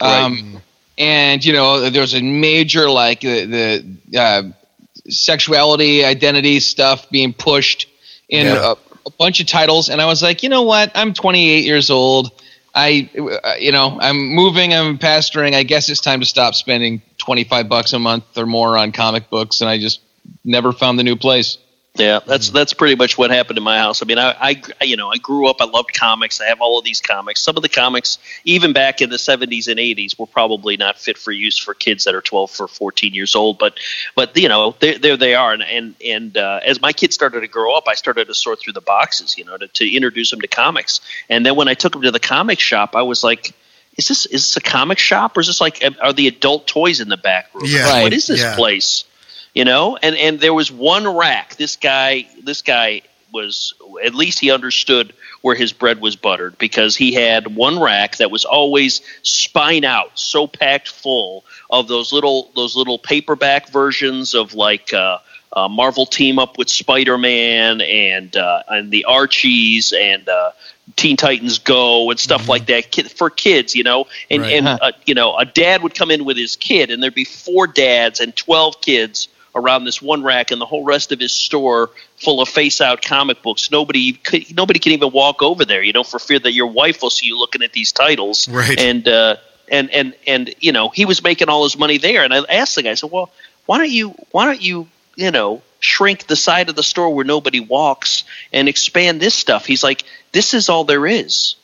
[0.00, 0.62] Um,
[0.98, 3.46] And you know there was a major like the,
[4.12, 4.42] the uh,
[5.08, 7.86] sexuality identity stuff being pushed
[8.28, 8.72] in Yeah.
[8.72, 10.92] a, a bunch of titles, and I was like, you know what?
[10.94, 12.30] I'm 28 years old.
[12.74, 13.10] I,
[13.58, 14.72] you know, I'm moving.
[14.72, 15.54] I'm pastoring.
[15.54, 19.28] I guess it's time to stop spending 25 bucks a month or more on comic
[19.28, 20.00] books, and I just
[20.44, 21.58] never found the new place.
[21.94, 24.00] Yeah, that's that's pretty much what happened in my house.
[24.00, 25.56] I mean, I, I you know I grew up.
[25.60, 26.40] I loved comics.
[26.40, 27.40] I have all of these comics.
[27.42, 31.18] Some of the comics, even back in the '70s and '80s, were probably not fit
[31.18, 33.58] for use for kids that are 12 or 14 years old.
[33.58, 33.78] But
[34.14, 35.52] but you know there there they are.
[35.52, 38.60] And and, and uh, as my kids started to grow up, I started to sort
[38.60, 41.00] through the boxes, you know, to, to introduce them to comics.
[41.28, 43.54] And then when I took them to the comic shop, I was like.
[43.96, 47.00] Is this is this a comic shop or is this like are the adult toys
[47.00, 47.64] in the back room?
[47.66, 47.86] Yeah.
[47.86, 48.02] Right.
[48.04, 48.54] What is this Yeah.
[48.54, 49.04] place?
[49.54, 54.38] You know and and there was one rack this guy this guy was at least
[54.38, 59.00] he understood where his bread was buttered because he had one rack that was always
[59.22, 65.18] spine out, so packed full of those little those little paperback versions of like uh,
[65.52, 70.50] uh, Marvel team up with Spider Man and uh, and the Archies and uh,
[70.96, 74.06] Teen Titans Go and stuff like that kid, for kids, you know.
[74.30, 74.52] And Right.
[74.54, 77.24] and uh, you know, a dad would come in with his kid, and there'd be
[77.24, 81.32] four dads and twelve kids around this one rack, and the whole rest of his
[81.32, 83.70] store full of face-out comic books.
[83.70, 87.02] Nobody could, nobody can even walk over there, you know, for fear that your wife
[87.02, 88.48] will see you looking at these titles.
[88.48, 88.78] Right.
[88.78, 89.36] And uh,
[89.70, 92.24] and and and you know, he was making all his money there.
[92.24, 93.30] And I asked the guy, I said, "Well,
[93.66, 97.24] why don't you why don't you you know shrink the side of the store where
[97.24, 101.56] nobody walks and expand this stuff?" He's like, "This is all there is.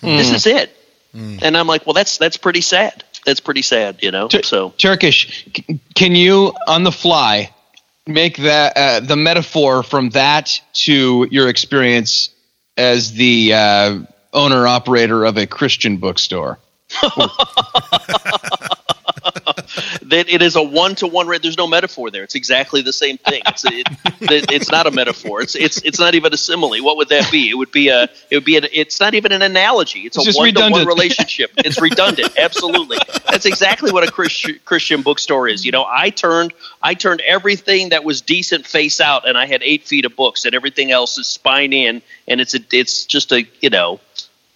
[0.00, 0.76] This is it."
[1.42, 3.04] And I'm like, "Well, that's that's pretty sad.
[3.24, 5.46] That's pretty sad, you know." Tur- So Turkish,
[5.94, 7.52] can you on the fly
[8.06, 12.30] make that uh, the metaphor from that to your experience
[12.76, 13.98] as the uh,
[14.32, 16.58] owner operator of a Christian bookstore?
[20.10, 21.26] that it is a one to one.
[21.42, 22.24] There's no metaphor there.
[22.24, 23.42] It's exactly the same thing.
[23.46, 23.86] It's it,
[24.20, 25.40] it, it's not a metaphor.
[25.40, 26.82] It's it's it's not even a simile.
[26.82, 27.50] What would that be?
[27.50, 30.00] It would be a it would be an, it's not even an analogy.
[30.00, 31.52] It's, It's a one to one relationship.
[31.58, 32.36] It's redundant.
[32.38, 32.98] Absolutely.
[33.30, 35.64] That's exactly what a Christian Christian bookstore is.
[35.64, 39.62] You know, I turned I turned everything that was decent face out, and I had
[39.62, 43.32] eight feet of books, and everything else is spine in, and it's a it's just
[43.32, 44.00] a you know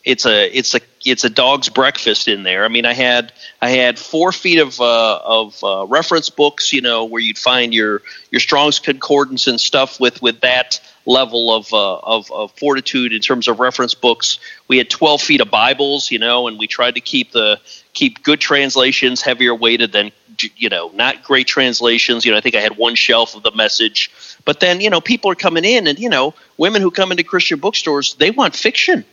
[0.05, 2.65] it's a it's a it's a dog's breakfast in there.
[2.65, 6.81] I mean, I had I had four feet of uh, of uh, reference books, you
[6.81, 11.73] know, where you'd find your your Strong's concordance and stuff with with that level of
[11.73, 14.39] uh, of, of fortitude in terms of reference books.
[14.67, 17.61] We had twelve feet of Bibles, you know, and we tried to keep the
[17.93, 20.11] keep good translations heavier weighted than
[20.57, 22.25] you know not great translations.
[22.25, 24.11] You know, I think I had one shelf of the message,
[24.47, 27.25] but then you know people are coming in, and you know women who come into
[27.25, 29.05] Christian bookstores they want fiction.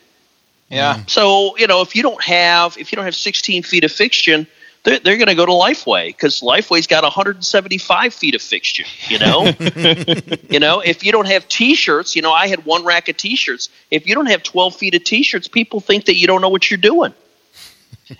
[0.72, 0.96] Yeah.
[0.96, 1.08] Mm-hmm.
[1.08, 4.48] So you know, if you don't have if you don't have 16 feet of fiction,
[4.84, 8.86] they're, they're going to go to Lifeway because Lifeway's got 175 feet of fiction.
[9.10, 9.46] You know,
[10.50, 13.70] you know, if you don't have T-shirts, you know, I had one rack of T-shirts.
[13.92, 16.72] If you don't have 12 feet of T-shirts, people think that you don't know what
[16.72, 17.14] you're doing.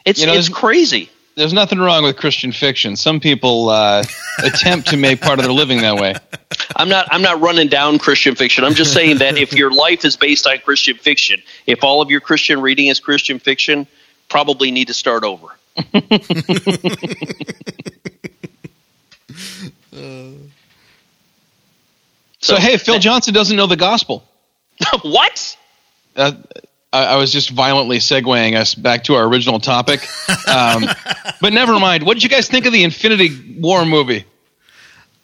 [0.06, 1.10] It's You know, it's crazy.
[1.36, 2.96] There's nothing wrong with Christian fiction.
[2.96, 4.04] Some people uh,
[4.44, 6.16] attempt to make part of their living that way.
[6.76, 8.64] I'm not I'm not running down Christian fiction.
[8.64, 12.10] I'm just saying that if your life is based on Christian fiction, if all of
[12.10, 13.88] your Christian reading is Christian fiction,
[14.30, 15.48] probably need to start over.
[22.42, 24.28] So hey, Phil Johnson doesn't know the gospel.
[25.04, 25.58] what?
[26.16, 26.34] Uh,
[26.94, 30.02] I, I was just violently segueing us back to our original topic.
[30.48, 30.86] Um,
[31.42, 32.04] but never mind.
[32.04, 34.26] What did you guys think of the Infinity War movie?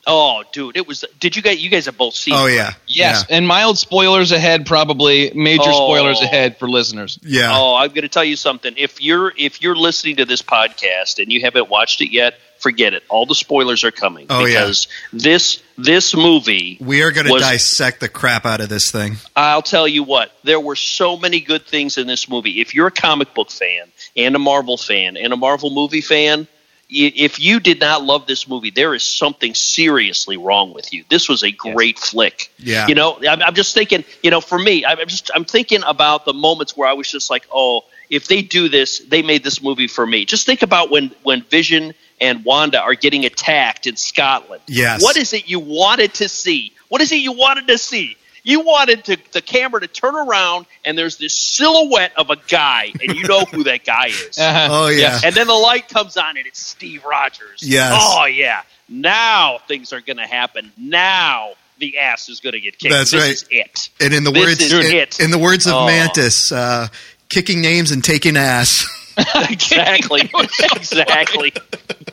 [0.10, 1.04] Oh, dude, it was.
[1.20, 1.62] Did you guys?
[1.62, 2.34] You guys have both seen?
[2.34, 2.74] Oh it, yeah.
[2.88, 5.86] Yes, and mild spoilers ahead, probably major Oh.
[5.86, 7.20] spoilers ahead for listeners.
[7.22, 7.42] Yeah.
[7.42, 7.58] Yeah.
[7.60, 8.74] Oh, I'm going to tell you something.
[8.78, 12.94] If you're if you're listening to this podcast and you haven't watched it yet, forget
[12.94, 13.04] it.
[13.10, 14.62] All the spoilers are coming Oh, yeah.
[14.62, 16.78] because this this movie.
[16.80, 19.18] we are going to dissect the crap out of this thing.
[19.36, 20.32] I'll tell you what.
[20.46, 22.62] There were so many good things in this movie.
[22.62, 26.48] If you're a comic book fan and a Marvel fan and a Marvel movie fan.
[26.90, 31.04] If you did not love this movie, there is something seriously wrong with you.
[31.10, 32.50] This was a great flick.
[32.58, 32.88] Yeah.
[32.88, 34.06] You know, I'm, I'm just thinking.
[34.24, 37.30] You know, for me, I'm just I'm thinking about the moments where I was just
[37.30, 40.24] like, oh, if they do this, they made this movie for me.
[40.24, 44.62] Just think about when when Vision and Wanda are getting attacked in Scotland.
[44.68, 45.04] Yes.
[45.04, 46.72] What is it you wanted to see?
[46.88, 48.16] What is it you wanted to see?
[48.48, 52.94] You wanted to, the camera to turn around and there's this silhouette of a guy,
[53.02, 54.38] and you know who that guy is.
[54.48, 54.68] Uh-huh.
[54.72, 55.20] Oh yeah.
[55.24, 57.62] And then the light comes on and it's Steve Rogers.
[57.62, 57.92] Yes.
[58.02, 58.62] Oh yeah.
[58.88, 60.72] Now things are going to happen.
[60.78, 62.94] Now the ass is going to get kicked.
[62.94, 63.32] That's this right.
[63.34, 63.90] is it.
[64.00, 65.20] And in the This words is in, it.
[65.20, 65.86] in the words of Oh.
[65.86, 66.88] Mantis, uh,
[67.30, 68.86] kicking names and taking ass.
[69.50, 70.30] Exactly.
[70.76, 71.54] exactly.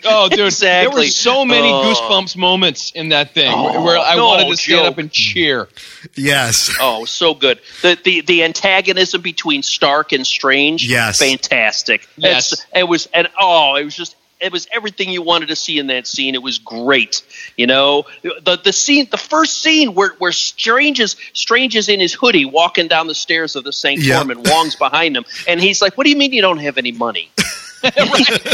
[0.07, 1.83] Oh, dude, there were so many Oh.
[1.95, 4.93] goosebumps moments in that thing Oh, where I no wanted to stand joke.
[4.93, 5.69] up and cheer.
[6.15, 6.75] yes.
[6.81, 7.61] Oh, so good.
[7.83, 11.19] The, the the antagonism between Stark and Strange, Yes.
[11.19, 12.09] fantastic.
[12.17, 12.53] Yes.
[12.53, 15.79] It's- it was and oh, it was just it was everything you wanted to see
[15.79, 16.35] in that scene.
[16.35, 17.23] It was great.
[17.57, 21.99] You know, the the scene, the first scene where where Strange is Strange is in
[21.99, 24.37] his hoodie walking down the stairs of the Sanctorum Yep.
[24.37, 26.93] and Wong's behind him, and he's like, "What do you mean you don't have any
[26.93, 27.31] money?"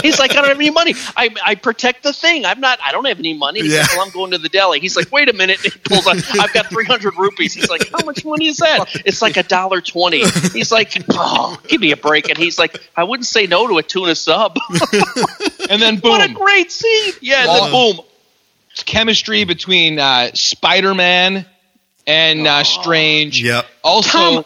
[0.02, 0.94] He's like, I don't have any money.
[1.16, 2.44] I, I protect the thing.
[2.44, 2.78] I'm not.
[2.84, 3.60] I don't have any money.
[3.62, 3.80] He's Yeah.
[3.82, 4.80] like, well, I'm going to the deli.
[4.80, 5.60] He's like, wait a minute.
[5.60, 6.16] He pulls out.
[6.40, 7.54] I've got 300 rupees.
[7.54, 8.86] He's like, how much money is that?
[9.04, 10.24] It's like a dollar twenty.
[10.52, 12.28] He's like, oh, give me a break.
[12.28, 14.56] And he's like, I wouldn't say no to a tuna sub.
[15.70, 16.10] And then boom.
[16.10, 17.12] what a great scene.
[17.20, 17.42] Yeah.
[17.46, 18.00] And then boom.
[18.86, 21.46] chemistry between uh, Spider Man
[22.06, 23.40] and uh, Strange.
[23.42, 23.66] Yep.
[23.84, 24.44] Also, Tom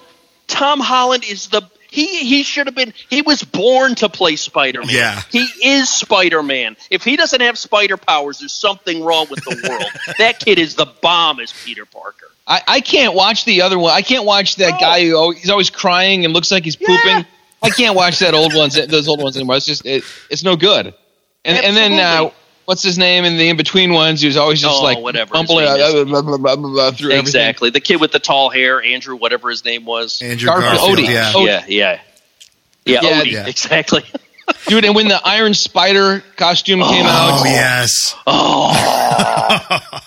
[0.48, 1.62] Tom Holland is the
[1.94, 4.88] he he should have been he was born to play Spider-Man.
[4.90, 5.20] Yeah.
[5.30, 6.76] He is Spider-Man.
[6.90, 9.84] If he doesn't have spider powers, there's something wrong with the world.
[10.18, 12.26] that kid is the bomb as Peter Parker.
[12.46, 13.92] I, I can't watch the other one.
[13.92, 14.78] I can't watch that No.
[14.78, 16.96] guy who always, he's always crying and looks like he's pooping.
[17.06, 17.24] Yeah.
[17.62, 19.56] I can't watch that old ones, those old ones anymore.
[19.56, 20.92] It's just it, it's no good.
[21.46, 22.38] And and then uh, Absolutely.
[22.64, 24.20] What's his name in the in between ones?
[24.20, 26.70] He was always just Oh, like whatever his bumbling name uh, blah, blah, blah, blah,
[26.70, 27.20] blah, through everything.
[27.20, 27.70] Exactly.
[27.70, 30.20] The kid with the tall hair, Andrew, whatever his name was.
[30.22, 30.98] Andrew Garfield, Garfield.
[30.98, 31.12] Odie.
[31.12, 31.32] Yeah.
[31.34, 32.00] Oh, yeah, yeah.
[32.86, 33.46] Yeah, Yeah, Odie, yeah.
[33.46, 34.02] exactly.
[34.66, 34.84] dude.
[34.84, 38.72] And when the Iron Spider costume came out, Oh yes, Oh,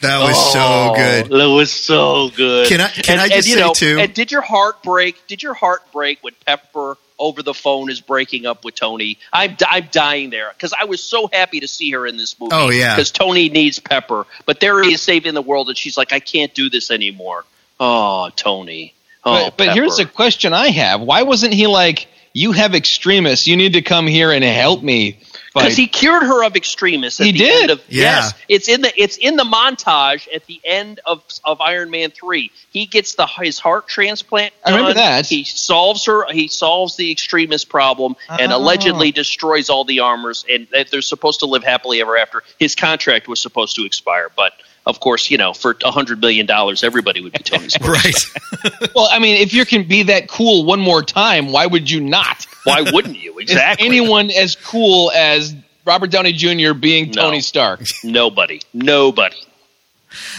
[0.00, 1.26] that was so good.
[1.26, 2.68] That was so good.
[2.68, 4.82] Can I- can and, I just and, you say, know, too- And did your heart
[4.82, 5.26] break?
[5.26, 9.18] Did your heart break when Pepper over the phone is breaking up with Tony?
[9.32, 12.52] I'm I'm dying there because I was so happy to see her in this movie.
[12.54, 12.94] Oh, yeah.
[12.94, 16.20] because Tony needs Pepper, but there he is saving the world, and she's like, I
[16.20, 17.44] can't do this anymore.
[17.78, 18.94] Oh, Tony.
[19.24, 23.46] Oh, but, but here's a question I have: Why wasn't he like, "You have extremis.
[23.46, 25.18] You need to come here and help me"?
[25.54, 27.20] Because he cured her of extremis.
[27.20, 27.62] At He the did.
[27.62, 28.02] End of, Yeah.
[28.02, 32.10] Yes, it's in the it's in the montage at the end of of Iron Man
[32.10, 32.50] three.
[32.70, 34.52] He gets the his heart transplant.
[34.64, 35.26] I remember that.
[35.26, 36.26] He solves her.
[36.32, 38.56] He solves the extremis problem and Oh.
[38.58, 40.44] allegedly destroys all the armors.
[40.50, 42.42] And that they're supposed to live happily ever after.
[42.58, 44.52] His contract was supposed to expire, but
[44.86, 47.84] of course, you know, for a hundred million dollars, everybody would be Tony Stark.
[48.04, 48.92] Right.
[48.94, 52.00] well, I mean, if you can be that cool one more time, why would you
[52.00, 52.46] not?
[52.64, 53.38] Why wouldn't you?
[53.40, 55.54] Is anyone as cool as
[55.86, 56.72] Robert Downey Jr.
[56.74, 57.22] being No.
[57.22, 57.82] Tony Stark?
[58.02, 58.60] Nobody.
[58.72, 59.36] Nobody.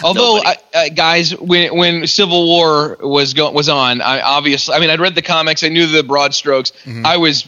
[0.04, 0.58] Although, Nobody.
[0.74, 4.90] I, uh, guys, when when Civil War was go- was on, I obviously, I mean,
[4.90, 6.72] I'd read the comics, I knew the broad strokes.
[6.86, 7.06] Mm-hmm.
[7.06, 7.46] I was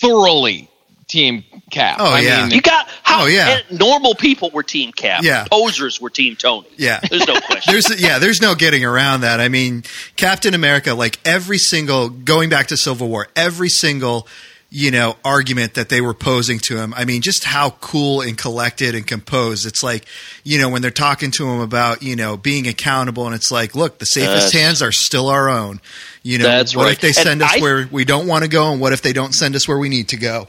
[0.00, 0.68] thoroughly
[1.08, 1.98] Team Cap.
[2.00, 2.42] Oh, I yeah.
[2.46, 3.60] mean, You got how Oh, yeah.
[3.70, 5.22] normal people were Team Cap.
[5.22, 5.46] Yeah.
[5.50, 6.66] Posers were Team Tony.
[6.76, 7.00] Yeah.
[7.08, 7.72] There's no question.
[7.72, 9.40] There's yeah, there's no getting around that.
[9.40, 9.84] I mean,
[10.16, 14.26] Captain America, like every single going back to Civil War, every single
[14.68, 16.92] you know argument that they were posing to him.
[16.96, 19.64] I mean, just how cool and collected and composed.
[19.64, 20.04] It's like
[20.42, 23.76] you know when they're talking to him about you know being accountable, and it's like,
[23.76, 24.62] look, the safest Yes.
[24.62, 25.80] hands are still our own.
[26.24, 26.92] You know, That's what right.
[26.94, 29.02] if they And send us I- where we don't want to go, and what if
[29.02, 30.48] they don't send us where we need to go?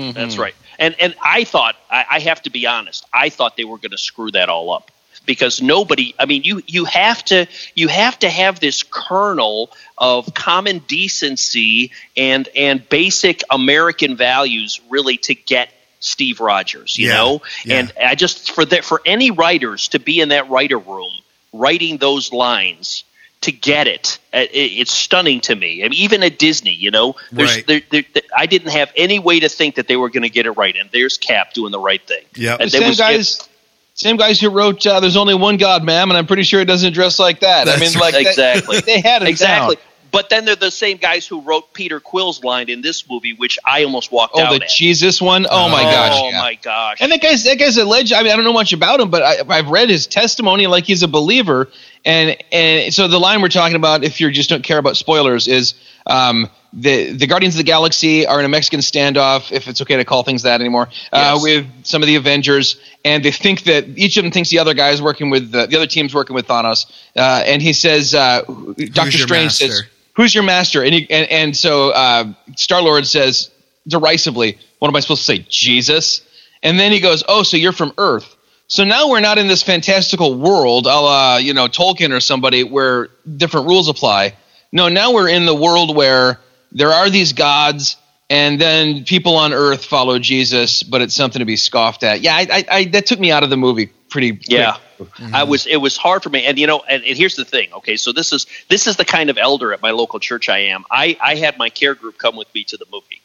[0.00, 0.42] That's mm-hmm.
[0.42, 0.54] right.
[0.78, 3.04] And and I thought I, I have to be honest.
[3.12, 4.90] I thought they were going to screw that all up
[5.26, 6.14] because nobody.
[6.18, 11.92] I mean, you you have to you have to have this kernel of common decency
[12.16, 16.96] and and basic American values really to get Steve Rogers.
[16.98, 17.14] You Yeah.
[17.16, 17.76] know, Yeah.
[17.76, 21.12] and I just for that for any writers to be in that writer room
[21.52, 23.04] writing those lines.
[23.42, 25.82] To get it, uh, it, it's stunning to me.
[25.82, 27.66] I mean, even at Disney, you know, there's, Right.
[27.66, 30.28] there, there, there- I didn't have any way to think that they were going to
[30.28, 32.22] get it right, and there's Cap doing the right thing.
[32.36, 33.48] Yeah, the same was- guys,
[33.94, 36.66] same guys who wrote uh, "There's Only One God, Ma'am," and I'm pretty sure it
[36.66, 37.66] doesn't dress like that.
[37.66, 38.26] I mean, like that-
[38.58, 38.80] Exactly.
[38.80, 39.76] they had it exactly.
[39.76, 39.84] down.
[40.10, 43.58] But then they're the same guys who wrote Peter Quill's line in this movie, which
[43.64, 44.70] I almost walked Oh, out Oh, the at.
[44.70, 45.46] Jesus one.
[45.50, 46.12] Oh my gosh.
[46.14, 46.40] Oh yeah.
[46.40, 46.98] my gosh!
[47.00, 48.18] And that guy's that guy's a legend.
[48.18, 50.66] I mean, I don't know much about him, but I, I've read his testimony.
[50.66, 51.68] Like he's a believer,
[52.04, 55.46] and and so the line we're talking about, if you just don't care about spoilers,
[55.48, 55.74] is
[56.06, 59.96] um, the the Guardians of the Galaxy are in a Mexican standoff, if it's okay
[59.96, 63.86] to call things that anymore, uh, with some of the Avengers, and they think that
[63.96, 66.34] each of them thinks the other guy is working with the, the other team's working
[66.34, 69.88] with Thanos, uh, and he says, uh, Doctor your Strange says, master?
[70.20, 73.50] "Who's your master?" And he, and, and so uh, Star Lord says
[73.88, 76.20] derisively, "What am I supposed to say, Jesus?"
[76.62, 79.62] And then he goes, "Oh, so you're from Earth." So now we're not in this
[79.62, 84.34] fantastical world, a la, you know, Tolkien or somebody, where different rules apply.
[84.72, 86.38] No, now we're in the world where
[86.70, 87.96] there are these gods,
[88.28, 92.20] and then people on Earth follow Jesus, but it's something to be scoffed at.
[92.20, 94.38] Yeah, I, I, I that took me out of the movie pretty.
[94.46, 94.76] Yeah.
[95.00, 95.50] I mm-hmm.
[95.50, 96.44] was it was hard for me.
[96.44, 97.96] And you know and, and here's the thing okay?
[97.96, 100.84] So this is this is the kind of elder at my local church I am.
[100.90, 103.20] I I had my care group come with me to the movie.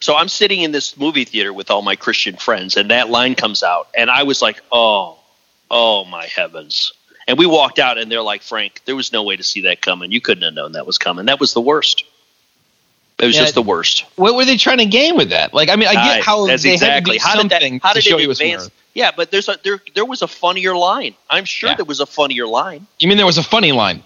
[0.00, 3.34] So I'm sitting in this movie theater with all my Christian friends and that line
[3.34, 5.18] comes out and I was like oh
[5.70, 6.92] oh my heavens.
[7.26, 9.80] And we walked out and they're like Frank there was no way to see that
[9.80, 10.12] coming.
[10.12, 11.26] You couldn't have known that was coming.
[11.26, 12.04] That was the worst.
[13.18, 14.04] It was Yeah, just the worst.
[14.14, 15.52] What were they trying to gain with that?
[15.52, 17.50] Like, I mean, I get Aye, how that's they exactly had to do how did
[17.50, 18.70] that something how to did show it you was from advance.
[19.00, 21.76] Yeah but there's a there there was a funnier line I'm sure Yeah.
[21.80, 23.98] there was a funnier line You mean there was a funny line?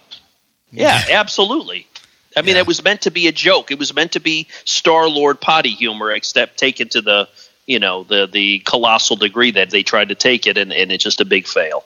[0.70, 1.86] Yeah, absolutely.
[2.36, 2.62] I mean, Yeah.
[2.62, 3.70] it was meant to be a joke.
[3.70, 7.28] It was meant to be Star Lord potty humor, except taken to the
[7.66, 11.04] you know the the colossal degree that they tried to take it, and, and it's
[11.04, 11.84] just a big fail.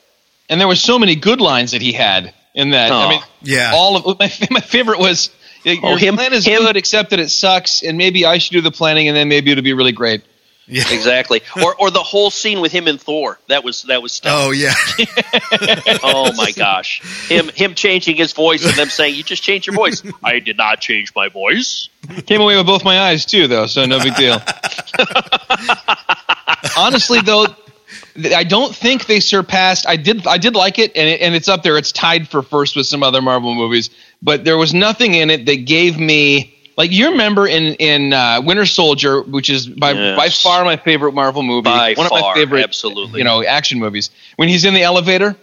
[0.48, 2.92] And there were so many good lines that he had in that.
[2.92, 3.08] I Oh.
[3.08, 3.72] mean, Yeah.
[3.74, 5.30] all of my my favorite was
[5.66, 8.38] oh, your Oh, him- plan is him- good, except that it sucks, and maybe I
[8.38, 10.22] should do the planning, and then maybe it'll be really great.
[10.68, 10.82] Yeah.
[10.90, 11.42] Exactly.
[11.62, 13.38] Or or the whole scene with him and Thor.
[13.48, 14.32] That was that was stuff.
[14.34, 14.74] Oh yeah.
[16.02, 17.02] Oh my gosh.
[17.28, 20.02] Him him changing his voice and them saying, You just changed your voice.
[20.24, 21.88] I did not change my voice.
[22.26, 24.40] Came away with both my eyes too, though, so no big deal.
[26.76, 27.46] Honestly, though,
[28.34, 29.86] I don't think they surpassed.
[29.88, 30.26] I did.
[30.26, 31.76] I did like it, and it, and it's up there.
[31.76, 33.90] It's tied for first with some other Marvel movies,
[34.22, 36.52] but there was nothing in it that gave me.
[36.76, 40.16] Like you remember in in uh, Winter Soldier, which is by Yes.
[40.16, 43.18] by far my favorite Marvel movie, By one of my favorite, absolutely.
[43.20, 44.10] you know, action movies.
[44.36, 45.36] When he's in the elevator and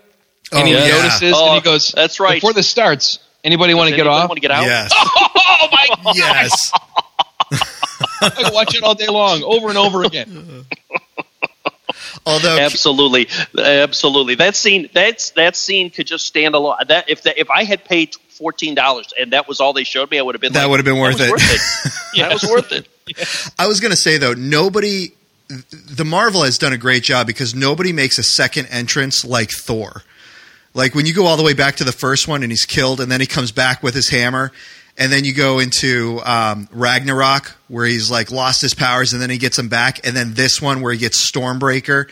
[0.52, 0.88] Oh, he yeah.
[0.88, 2.36] notices Oh, and he goes, that's right.
[2.36, 4.30] Before this starts, anybody want to get Anybody off?
[4.30, 4.64] Want to get out?
[4.64, 4.92] Yes.
[5.56, 6.16] Oh my god!
[6.16, 6.72] yes.
[8.22, 10.66] I can watch it all day long, over and over again.
[12.26, 14.36] Although Absolutely, absolutely.
[14.36, 16.78] That scene, that's that scene could just stand alone.
[16.88, 20.10] That if that, if I had paid fourteen dollars and that was all they showed
[20.10, 20.54] me, I would have been.
[20.54, 22.88] That like, would have been worth "That it." was That was worth it.
[23.60, 25.10] I was going to say though, nobody,
[25.50, 30.04] the Marvel has done a great job because nobody makes a second entrance like Thor.
[30.74, 33.02] Like when you go all the way back to the first one and he's killed,
[33.02, 34.52] and then he comes back with his hammer,
[34.98, 39.30] and then you go into um, Ragnarok where he's like lost his powers, and then
[39.30, 42.10] he gets them back, and then this one where he gets Stormbreaker.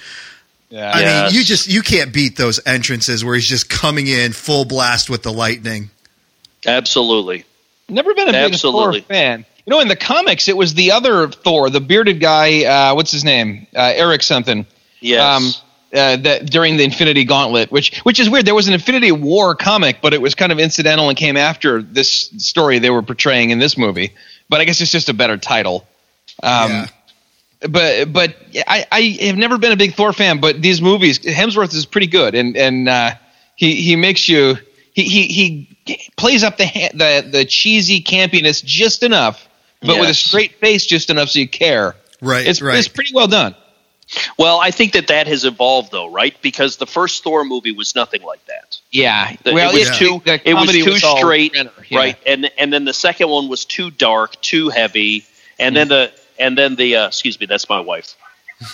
[0.70, 0.92] Yeah.
[0.94, 1.32] I Yes.
[1.32, 5.10] mean, you just you can't beat those entrances where he's just coming in full blast
[5.10, 5.90] with the lightning.
[6.66, 7.46] Absolutely.
[7.90, 9.02] Never been a big Absolutely.
[9.02, 9.46] Thor fan.
[9.66, 12.64] You know, in the comics, it was the other Thor, the bearded guy.
[12.64, 13.68] Uh, what's his name?
[13.76, 14.66] Uh, Eric something.
[15.02, 15.62] Yes.
[15.94, 18.46] Uh, that during the Infinity Gauntlet, which which is weird.
[18.46, 21.82] There was an Infinity War comic, but it was kind of incidental and came after
[21.82, 24.14] this story they were portraying in this movie.
[24.50, 25.88] But I guess it's just a better title.
[26.44, 26.88] Um, Yeah.
[27.70, 28.36] But but
[28.68, 32.08] I, I have never been a big Thor fan, but these movies Hemsworth is pretty
[32.08, 33.12] good, and and uh,
[33.56, 34.56] he he makes you
[34.94, 35.28] he he,
[35.86, 39.48] he plays up the ha- the the cheesy campiness just enough,
[39.82, 41.96] but with a straight face just enough so you care.
[42.20, 42.80] Right, It's right.
[42.80, 43.56] it's pretty well done.
[44.38, 46.36] Well, I think that that has evolved though, right?
[46.42, 48.80] Because the first Thor movie was nothing like that.
[48.92, 49.36] Yeah.
[49.44, 51.98] The- well, it was it- too it was too all straight, yeah.
[51.98, 52.18] right?
[52.26, 55.26] And and then the second one was too dark, too heavy,
[55.60, 58.16] and then the and then the uh, excuse me, that's my wife.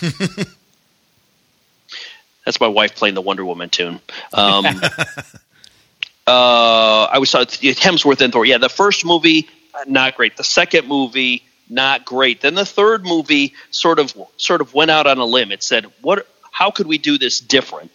[2.44, 4.00] that's my wife playing the Wonder Woman tune.
[4.32, 4.66] Um,
[6.26, 8.44] uh, I was uh, Hemsworth and Thor.
[8.44, 9.48] Yeah, the first movie
[9.86, 10.36] not great.
[10.36, 12.40] The second movie not great.
[12.40, 15.52] Then the third movie sort of sort of went out on a limb.
[15.52, 16.26] It said, "What?
[16.50, 17.90] How could we do this different?"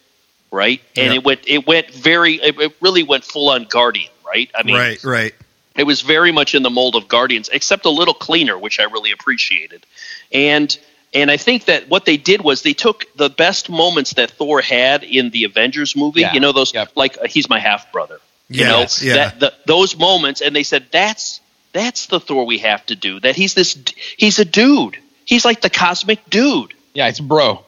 [0.51, 0.81] Right?
[0.95, 1.13] And Yeah.
[1.15, 4.09] it went it went very it, it really went full on Guardian.
[4.25, 4.49] Right?
[4.55, 5.33] I mean, right, right.
[5.75, 8.83] it was very much in the mold of Guardians, except a little cleaner, which I
[8.83, 9.85] really appreciated.
[10.31, 10.75] And
[11.13, 14.61] and I think that what they did was they took the best moments that Thor
[14.61, 16.21] had in the Avengers movie.
[16.21, 16.33] Yeah.
[16.33, 16.91] You know those Yep.
[16.95, 18.19] like uh, he's my half brother.
[18.49, 19.13] You Yeah, know yeah.
[19.15, 21.39] that the, those moments, and they said that's
[21.73, 23.19] that's the Thor we have to do.
[23.19, 23.77] That he's this
[24.17, 24.97] he's a dude.
[25.25, 26.73] He's like the cosmic dude.
[26.93, 27.63] Yeah, it's bro.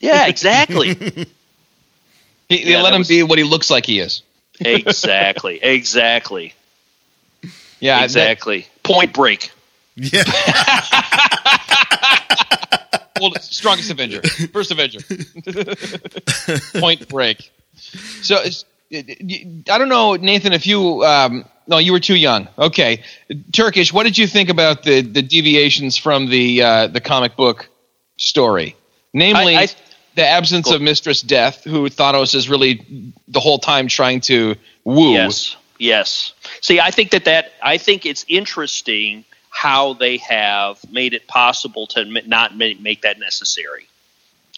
[0.00, 1.26] Yeah, exactly, He,
[2.48, 4.22] they Yeah, let him was- be what he looks like he is.
[4.60, 6.54] exactly, exactly,
[7.80, 8.66] Yeah, that- exactly.
[8.82, 9.50] Point Break.
[9.96, 10.24] Yeah.
[13.20, 14.20] well, strongest Avenger,
[14.52, 14.98] first Avenger.
[16.80, 17.50] Point Break.
[18.22, 22.48] So it's- I don't know, Nathan, if you um, no, you were too young.
[22.58, 23.02] Okay,
[23.52, 23.92] Turkish.
[23.92, 27.68] What did you think about the the deviations from the uh, the comic book
[28.16, 28.76] story?
[29.12, 29.68] Namely, I- I-
[30.16, 34.54] the absence Go- of Mistress Death, who Thanos is really the whole time trying to
[34.84, 35.12] woo.
[35.12, 36.32] Yes, yes.
[36.60, 41.86] See, I think that that I think it's interesting how they have made it possible
[41.86, 43.86] to not ma- make that necessary.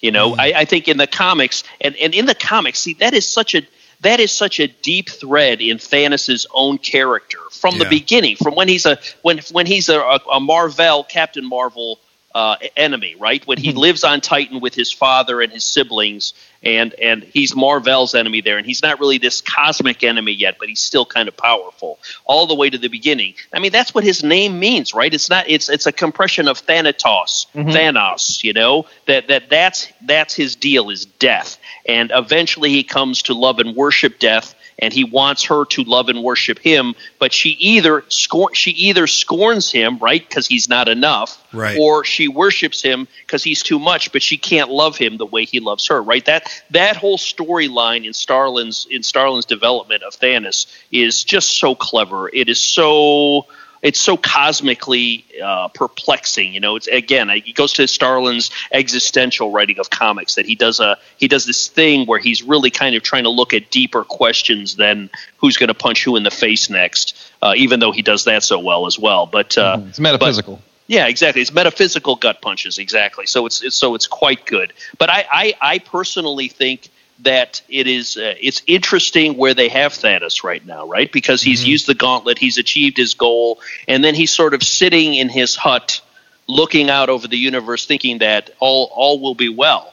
[0.00, 0.40] You know, Mm.
[0.40, 3.54] I, I think in the comics and, and in the comics, see that is such
[3.54, 3.62] a
[4.00, 8.68] that is such a deep thread in Thanos' own character from the beginning, from when
[8.68, 11.98] he's a when when he's a, a, a Marvel Captain Marvel
[12.36, 13.46] uh, enemy, right?
[13.46, 18.14] When he lives on Titan with his father and his siblings, and and he's Marvel's
[18.14, 21.36] enemy there, and he's not really this cosmic enemy yet, but he's still kind of
[21.38, 23.36] powerful all the way to the beginning.
[23.54, 25.14] I mean, that's what his name means, right?
[25.14, 25.48] It's not.
[25.48, 28.44] It's it's a compression of Thanatos, Thanos.
[28.44, 31.56] You know that that that's that's his deal is death,
[31.88, 34.54] and eventually he comes to love and worship death.
[34.78, 39.06] And he wants her to love and worship him, but she either scorn she either
[39.06, 41.78] scorns him, right, because he's not enough, Right.
[41.78, 45.46] or she worships him because he's too much, but she can't love him the way
[45.46, 46.02] he loves her.
[46.02, 46.24] Right?
[46.26, 52.28] That that whole storyline in Starlin's in Starlin's development of Thanos is just so clever.
[52.28, 53.46] It is so
[53.86, 56.52] it's so cosmically uh, perplexing.
[56.52, 60.80] You know, it's again it goes to Starlin's existential writing of comics that he does
[60.80, 64.02] a he does this thing where he's really kind of trying to look at deeper
[64.02, 65.08] questions than
[65.38, 67.16] who's going to punch who in the face next.
[67.40, 70.60] Uh, even though he does that so well as well, but uh, It's metaphysical.
[70.88, 71.42] Yeah, exactly.
[71.42, 73.26] It's metaphysical gut punches, exactly.
[73.26, 74.72] So it's, it's so it's quite good.
[74.98, 76.88] But I, I, I personally think
[77.20, 81.10] that it is uh, it's interesting where they have Thanos right now, right?
[81.10, 81.70] Because he's Mm-hmm.
[81.70, 85.56] used the gauntlet, he's achieved his goal, and then he's sort of sitting in his
[85.56, 86.00] hut,
[86.46, 89.92] looking out over the universe, thinking that all all will be well.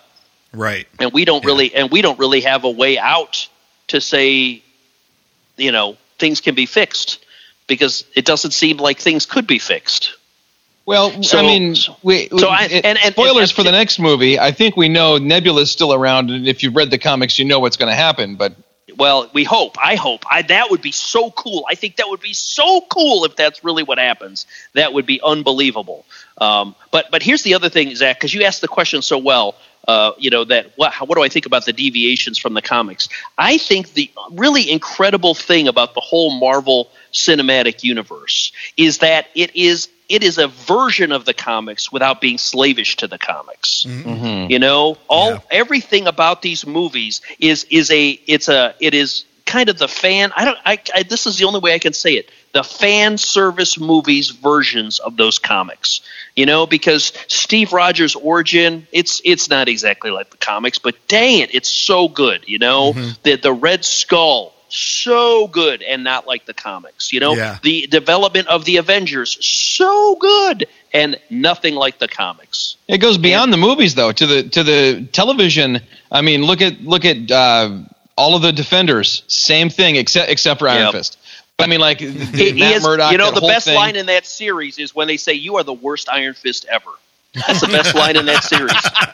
[0.52, 0.88] Right.
[1.00, 3.48] And we don't really and we don't really have a way out
[3.88, 4.62] to say,
[5.58, 7.26] you know, things can be fixed
[7.68, 10.16] because it doesn't seem like things could be fixed.
[10.86, 14.00] Well, So- I mean, we, so I- it- and- and- spoilers and- for the next
[14.00, 14.38] movie.
[14.40, 17.60] I think we know Nebula's still around, and if you've read the comics, you know
[17.60, 18.36] what's going to happen.
[18.36, 18.54] But
[18.98, 19.78] Well, we hope.
[19.84, 20.24] I hope.
[20.30, 21.66] I, that would be so cool.
[21.70, 24.46] I think that would be so cool if that's really what happens.
[24.74, 26.06] That would be unbelievable.
[26.38, 29.56] Um, but but here's the other thing, Zach, because you asked the question so well.
[29.88, 33.10] Uh, you know that what what do I think about the deviations from the comics?
[33.38, 39.56] I think the really incredible thing about the whole Marvel cinematic universe is that it
[39.56, 43.84] is it is a version of the comics without being slavish to the comics.
[43.88, 44.10] Mm-hmm.
[44.10, 44.52] Mm-hmm.
[44.52, 45.40] You know, all Yeah.
[45.50, 50.32] everything about these movies is is a it's a it is kind of the fan.
[50.36, 50.58] I don't.
[50.66, 52.30] I, I this is the only way I can say it.
[52.54, 56.02] The fan service movies versions of those comics.
[56.36, 61.40] You know, because Steve Rogers' origin, it's it's not exactly like the comics, but dang
[61.40, 62.44] it, it's so good.
[62.48, 63.12] You know, mm-hmm.
[63.24, 64.53] the the Red Skull.
[64.76, 67.36] So good and not like the comics, you know.
[67.36, 67.60] Yeah.
[67.62, 72.78] The development of the Avengers, so good and nothing like the comics.
[72.88, 75.80] it goes beyond the movies, though, to the to the television.
[76.12, 77.82] I mean, look at look at uh,
[78.18, 79.22] all of the Defenders.
[79.28, 80.92] Same thing, except except for Iron Yep.
[80.94, 81.20] Fist.
[81.60, 83.12] I mean, like He- Matt he is- Murdock.
[83.12, 83.76] you know, the best thing.
[83.76, 86.90] line in that series is when they say, "You are the worst Iron Fist ever."
[87.36, 88.72] That's the best line in that series.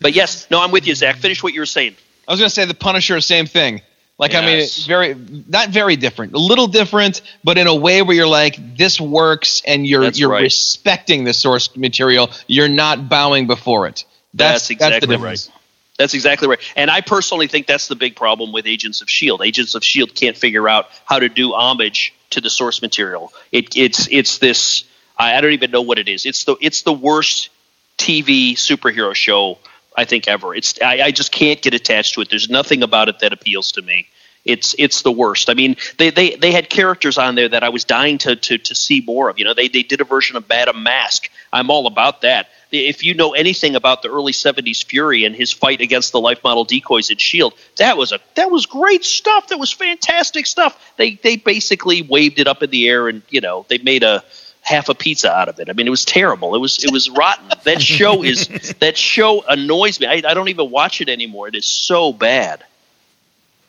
[0.00, 1.16] but yes, no, I'm with you, Zach.
[1.16, 1.96] Finish what you were saying.
[2.26, 3.82] I was going to say the Punisher, same thing.
[4.18, 8.02] Like I mean, it's very not very different, a little different, but in a way
[8.02, 10.42] where you're like, this works, and you're That's you're right.
[10.42, 12.30] respecting the source material.
[12.48, 14.04] You're not bowing before it.
[14.34, 15.48] That's, the exactly difference.
[15.48, 15.58] right.
[15.98, 16.58] That's exactly right.
[16.74, 19.40] And I personally think that's the big problem with Agents of Shield.
[19.42, 23.32] Agents of Shield can't figure out how to do homage to the source material.
[23.52, 24.82] It, it's it's this.
[25.16, 26.26] I, I don't even know what it is.
[26.26, 27.50] It's the it's the worst
[27.98, 29.58] TV superhero show
[29.98, 30.54] I think ever.
[30.54, 32.30] It's I, I just can't get attached to it.
[32.30, 34.08] There's nothing about it that appeals to me.
[34.44, 35.50] It's it's the worst.
[35.50, 38.58] I mean, they, they, they had characters on there that I was dying to, to,
[38.58, 39.40] to see more of.
[39.40, 41.28] You know, they, they did a version of Madame Masque.
[41.52, 42.48] I'm all about that.
[42.70, 46.44] If you know anything about the early '70s Fury and his fight against the life
[46.44, 49.48] model decoys in Shield, that was a that was great stuff.
[49.48, 50.78] That was fantastic stuff.
[50.96, 54.22] They they basically waved it up in the air and you know they made a
[54.68, 55.68] half a pizza out of it.
[55.70, 56.54] I mean, it was terrible.
[56.54, 57.48] It was it was rotten.
[57.64, 58.48] That show is
[58.80, 60.06] that show annoys me.
[60.06, 61.48] I, I don't even watch it anymore.
[61.48, 62.64] It is so bad.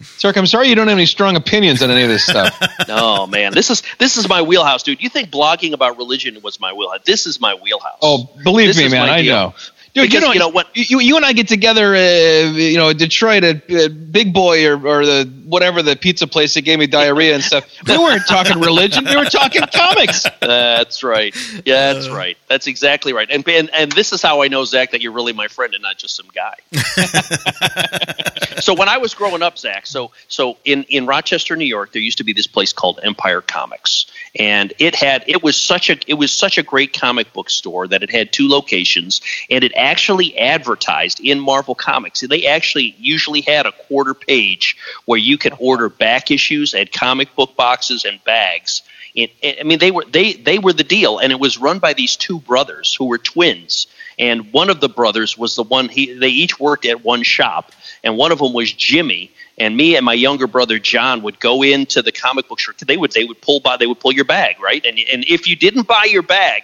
[0.01, 2.57] Sir, I'm sorry you don't have any strong opinions on any of this stuff.
[2.91, 5.01] Oh man, this is this is my wheelhouse, dude.
[5.03, 7.01] You think blogging about religion was my wheelhouse?
[7.05, 7.97] This is my wheelhouse.
[8.01, 9.35] oh, believe This me, man, my I deal.
[9.35, 9.53] know.
[9.93, 12.77] Dude, Because, you know, you know, what- you, you and I get together, uh, you
[12.77, 16.77] know, Detroit at uh, Big Boy or, or the whatever the pizza place that gave
[16.79, 17.65] me diarrhea and stuff.
[17.87, 20.25] We weren't talking religion; we were talking comics.
[20.39, 21.35] That's right.
[21.65, 22.15] Yeah, that's uh.
[22.15, 22.37] right.
[22.47, 23.29] That's exactly right.
[23.29, 25.81] And, and and this is how I know Zach that you're really my friend and
[25.81, 26.55] not just some guy.
[28.59, 32.01] so when I was growing up, Zach, so so in in Rochester, New York, there
[32.01, 34.05] used to be this place called Empire Comics,
[34.37, 37.87] and it had it was such a it was such a great comic book store
[37.87, 42.21] that it had two locations, and it actually advertised in Marvel Comics.
[42.21, 47.35] They actually usually had a quarter page where you could order back issues at comic
[47.35, 48.83] book boxes and bags.
[49.15, 51.93] It, I mean, they were they they were the deal, and it was run by
[51.93, 53.87] these two brothers who were twins.
[54.17, 57.71] And one of the brothers was the one he they each worked at one shop,
[58.03, 59.31] and one of them was Jimmy.
[59.57, 62.75] And me and my younger brother John would go into the comic book store.
[62.85, 65.47] They would they would pull by they would pull your bag right, and and if
[65.47, 66.63] you didn't buy your bag,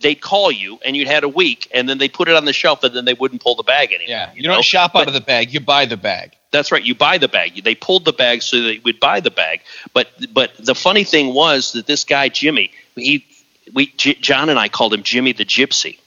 [0.00, 2.52] they'd call you, and you'd had a week, and then they put it on the
[2.52, 4.08] shelf, and then they wouldn't pull the bag anymore.
[4.08, 4.54] Yeah, you, know?
[4.54, 6.32] don't shop out But- of the bag; you buy the bag.
[6.50, 6.82] that's right.
[6.82, 7.62] You buy the bag.
[7.62, 9.60] They pulled the bag so they would buy the bag.
[9.92, 13.24] But but the funny thing was that this guy Jimmy, he
[13.72, 15.98] we J- John and I called him Jimmy the Gypsy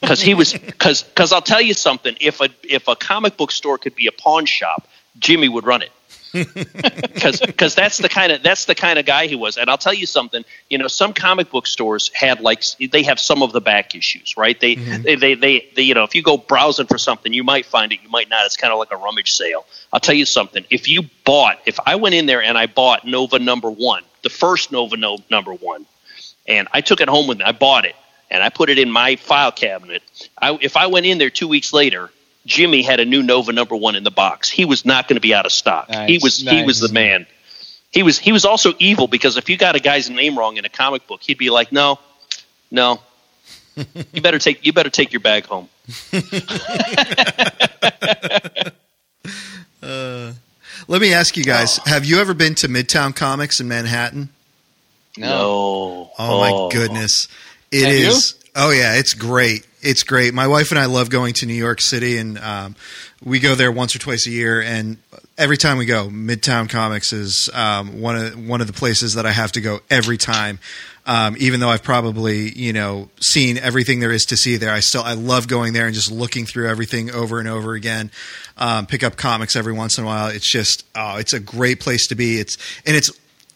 [0.00, 2.16] because he was because because I'll tell you something.
[2.20, 4.88] If a if a comic book store could be a pawn shop,
[5.18, 5.90] Jimmy would run it.
[7.14, 9.94] Because that's the kind of that's the kind of guy he was, and I'll tell
[9.94, 10.44] you something.
[10.68, 14.36] You know, some comic book stores had like they have some of the back issues,
[14.36, 14.58] right?
[14.58, 15.02] They, mm-hmm.
[15.02, 17.92] they, they they they you know if you go browsing for something, you might find
[17.92, 18.44] it, you might not.
[18.44, 19.64] It's kind of like a rummage sale.
[19.92, 20.64] I'll tell you something.
[20.68, 24.30] If you bought, if I went in there and I bought Nova number one, the
[24.30, 25.86] first Nova no, number one,
[26.46, 27.94] and I took it home with me, I bought it
[28.30, 30.02] and I put it in my file cabinet.
[30.36, 32.10] I, if I went in there two weeks later,
[32.46, 34.50] Jimmy had a new Nova number one in the box.
[34.50, 35.88] He was not going to be out of stock.
[35.88, 37.26] he Nice, was he was the man.
[37.90, 40.64] he was he was also evil because if you got a guy's name wrong in
[40.64, 41.98] a comic book, he'd be like, "No,
[42.70, 43.00] no,
[44.12, 45.68] you better take you better take your bag home."
[49.82, 50.32] Uh,
[50.88, 54.30] let me ask you guys: Have you ever been to Midtown Comics in Manhattan?
[55.18, 56.10] No.
[56.18, 57.28] Oh, my goodness,
[57.70, 58.12] it Have you?
[58.56, 59.66] Oh yeah, it's great.
[59.84, 60.32] It's great.
[60.32, 62.74] My wife and I love going to New York City, and um,
[63.22, 64.62] we go there once or twice a year.
[64.62, 64.96] And
[65.36, 69.26] every time we go, Midtown Comics is um, one of one of the places that
[69.26, 70.58] I have to go every time.
[71.04, 74.80] Um, even though I've probably you know seen everything there is to see there, I
[74.80, 78.10] still I love going there and just looking through everything over and over again.
[78.56, 80.28] Um, pick up comics every once in a while.
[80.28, 82.40] It's just oh, it's a great place to be.
[82.40, 82.56] It's
[82.86, 83.10] and it's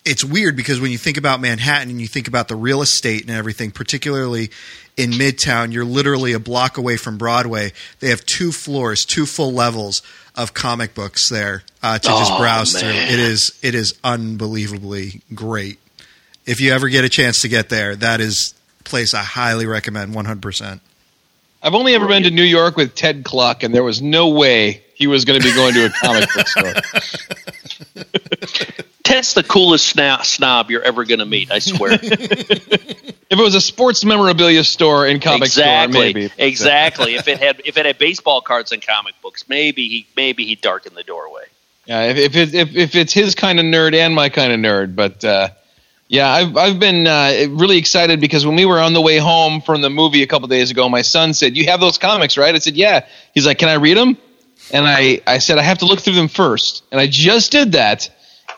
[0.08, 3.22] it's weird because when you think about Manhattan and you think about the real estate
[3.22, 4.50] and everything, particularly
[4.96, 7.72] in Midtown, you're literally a block away from Broadway.
[8.00, 10.02] They have two floors, two full levels
[10.34, 12.82] of comic books there uh, to just Oh, browse man.
[12.82, 12.90] through.
[13.14, 15.78] It is it is unbelievably great.
[16.46, 19.66] If you ever get a chance to get there, that is a place I highly
[19.66, 20.80] recommend 100%.
[21.62, 24.82] I've only ever been to New York with Ted Kluck, and there was no way
[24.94, 26.72] he was going to be going to a comic book store.
[29.08, 31.50] Ted's the coolest snob, snob you're ever going to meet.
[31.50, 31.98] I swear.
[33.30, 35.92] If it was a sports memorabilia store in comic exactly.
[35.92, 36.32] store, maybe.
[36.38, 37.14] Exactly.
[37.14, 40.62] if it had if it had baseball cards and comic books, maybe he maybe he'd
[40.62, 41.42] darken the doorway.
[41.84, 44.60] Yeah, if if, it, if if it's his kind of nerd and my kind of
[44.60, 45.50] nerd, but uh,
[46.08, 49.60] yeah, I've I've been uh, really excited because when we were on the way home
[49.60, 52.54] from the movie a couple days ago, my son said, "You have those comics, right?"
[52.54, 53.04] I said, "Yeah."
[53.34, 54.16] He's like, "Can I read them?"
[54.72, 56.82] And I I said, "I have to look through them first.
[56.90, 58.08] and I just did that.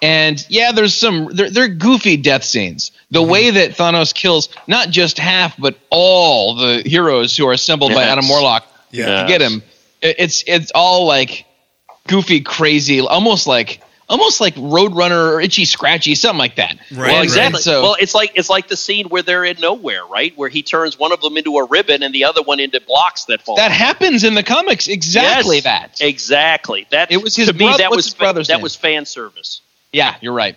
[0.03, 2.93] And yeah, there's some they're, they're goofy death scenes.
[3.11, 3.31] The mm-hmm.
[3.31, 8.05] way that Thanos kills not just half, but all the heroes who are assembled by
[8.05, 9.23] Adam Warlock Yeah.
[9.23, 9.63] to get him.
[10.01, 11.45] It's it's all like
[12.07, 16.77] goofy, crazy, almost like almost like Roadrunner or Itchy Scratchy, something like that.
[16.91, 17.23] Right, well, right.
[17.25, 17.61] exactly.
[17.61, 20.37] So well, it's like it's like the scene where they're in nowhere, right?
[20.37, 23.27] Where he turns one of them into a ribbon and the other one into blocks
[23.27, 23.57] that fall.
[23.57, 24.89] that happens in the comics.
[24.89, 26.01] Exactly Yes, that.
[26.01, 26.87] Exactly.
[26.91, 27.73] That It was his to me.
[27.79, 28.63] that was his brother's that name?
[28.63, 29.61] was fan service.
[29.93, 30.57] Yeah, you're right.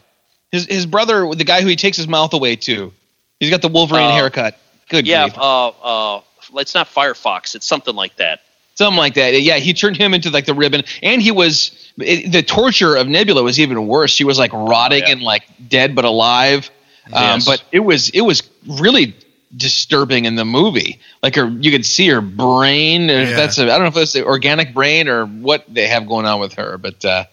[0.52, 2.94] His his brother, the guy who he takes his mouth away to,
[3.40, 4.58] he's got the Wolverine Uh, haircut.
[4.90, 5.24] Good Yeah.
[5.30, 5.38] grief.
[5.38, 6.22] Uh, uh,
[6.56, 7.56] it's not Firefox.
[7.56, 8.42] It's something like that.
[8.76, 9.40] something like that.
[9.42, 13.08] Yeah, he turned him into like the ribbon, and he was it, the torture of
[13.08, 14.12] Nebula was even worse.
[14.12, 15.12] She was like rotting Oh, yeah.
[15.14, 16.70] and like dead but alive.
[17.08, 17.46] Um, Yes.
[17.46, 19.16] But it was it was really
[19.56, 21.00] disturbing in the movie.
[21.22, 23.10] Like her, you could see her brain.
[23.10, 23.36] If Yeah.
[23.36, 26.26] That's a, I don't know if it's the organic brain or what they have going
[26.26, 27.26] on with her, but uh,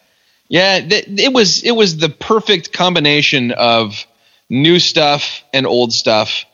[0.51, 4.05] yeah, th- it was it was the perfect combination of
[4.51, 6.45] new stuff and old stuff.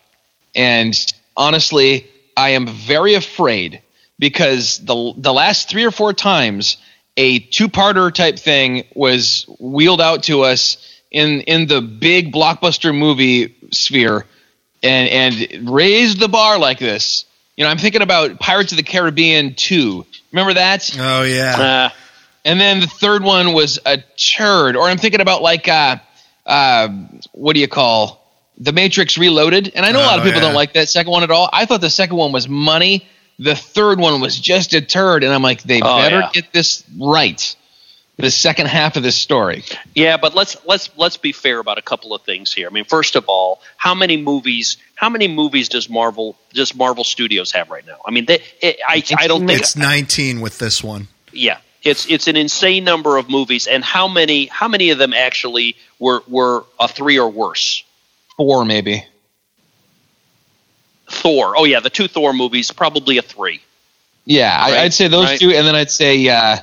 [0.55, 0.95] And
[1.35, 3.81] honestly, I am very afraid
[4.19, 6.77] because the the last three or four times
[7.17, 10.77] a two-parter type thing was wheeled out to us
[11.11, 14.27] in in the big blockbuster movie sphere
[14.83, 17.25] and and raised the bar like this.
[17.57, 20.05] You know, I'm thinking about Pirates of the Caribbean 2.
[20.33, 20.95] Remember that?
[21.01, 21.89] Oh yeah.
[21.89, 21.89] Uh,
[22.47, 24.77] And then the third one was a turd.
[24.77, 25.97] Or I'm thinking about like uh,
[26.47, 26.89] uh,
[27.33, 28.25] what do you call
[28.59, 29.73] The Matrix Reloaded?
[29.75, 30.47] And I know a lot of Oh, people yeah.
[30.47, 31.51] don't like that second one at all.
[31.53, 33.07] I thought the second one was money.
[33.39, 36.31] The third one was just a turd, and I'm like, they Oh, better yeah.
[36.33, 37.55] get this right.
[38.19, 39.63] The second half of this story.
[39.95, 42.67] Yeah, but let's let's let's be fair about a couple of things here.
[42.67, 44.79] I mean, first of all, how many movies?
[44.95, 47.99] How many movies does Marvel does Marvel Studios have right now?
[48.07, 49.61] I mean, they, it, I I don't think.
[49.61, 51.09] It's 19 with this one.
[51.31, 55.13] Yeah, it's it's an insane number of movies, and how many how many of them
[55.13, 57.85] actually were were a three or worse?
[58.37, 59.05] Four, maybe.
[61.09, 61.55] Thor.
[61.57, 63.61] Oh yeah, the two Thor movies, probably a three.
[64.25, 65.39] Yeah, Right, I, I'd say those right.
[65.39, 66.57] two, and then I'd say uh,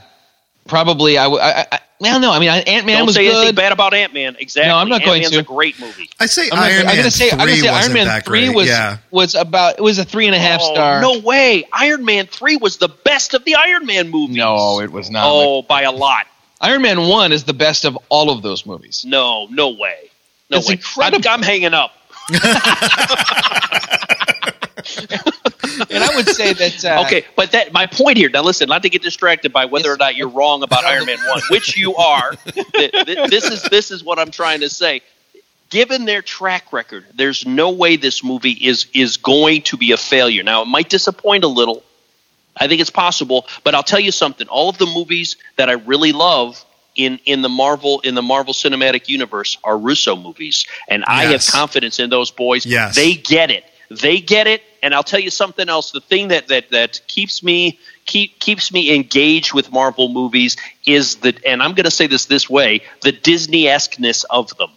[0.67, 3.55] probably I, w- I, I well, no, I mean Ant Man was say anything good.
[3.55, 4.35] bad about Ant Man.
[4.37, 4.69] Exactly.
[4.69, 5.51] No, I'm not going Ant-Man's to.
[5.51, 6.09] a great movie.
[6.19, 7.93] I say I'm, not, Iron I'm Man gonna say 3 I'm gonna say wasn't Iron
[7.93, 8.55] Man that three great.
[8.55, 8.97] was yeah.
[9.09, 11.01] was about it was a three and a half Oh, star.
[11.01, 11.65] No way.
[11.73, 14.35] Iron Man three was the best of the Iron Man movies.
[14.37, 15.23] no, it was not.
[15.25, 16.27] Oh, by a lot.
[16.61, 19.03] Iron Man one is the best of all of those movies.
[19.07, 20.09] No, no way.
[20.49, 20.73] No It's way.
[20.75, 21.27] incredible.
[21.29, 21.91] I'm, I'm hanging up.
[26.64, 28.30] And I would say that uh, Okay, but that my point here.
[28.30, 31.18] Now, listen, not to get distracted by whether or not you're wrong about Iron Man
[31.28, 32.32] one, which you are.
[32.34, 35.01] Th- th- this is this is what I'm trying to say.
[35.70, 39.97] Given their track record, there's no way this movie is is going to be a
[39.97, 40.43] failure.
[40.43, 41.84] Now, it might disappoint a little.
[42.55, 44.47] I think it's possible, but I'll tell you something.
[44.47, 46.64] All of the movies that I really love
[46.95, 51.45] in in the Marvel in the Marvel Cinematic Universe are Russo movies, and I have
[51.45, 52.66] confidence in those boys.
[52.66, 52.95] Yes.
[52.95, 53.64] They get it.
[53.89, 54.61] They get it.
[54.84, 55.91] And I'll tell you something else.
[55.91, 61.15] The thing that that that keeps me keep keeps me engaged with Marvel movies is
[61.15, 64.69] the and I'm going to say this this way the Disney esqueness of them.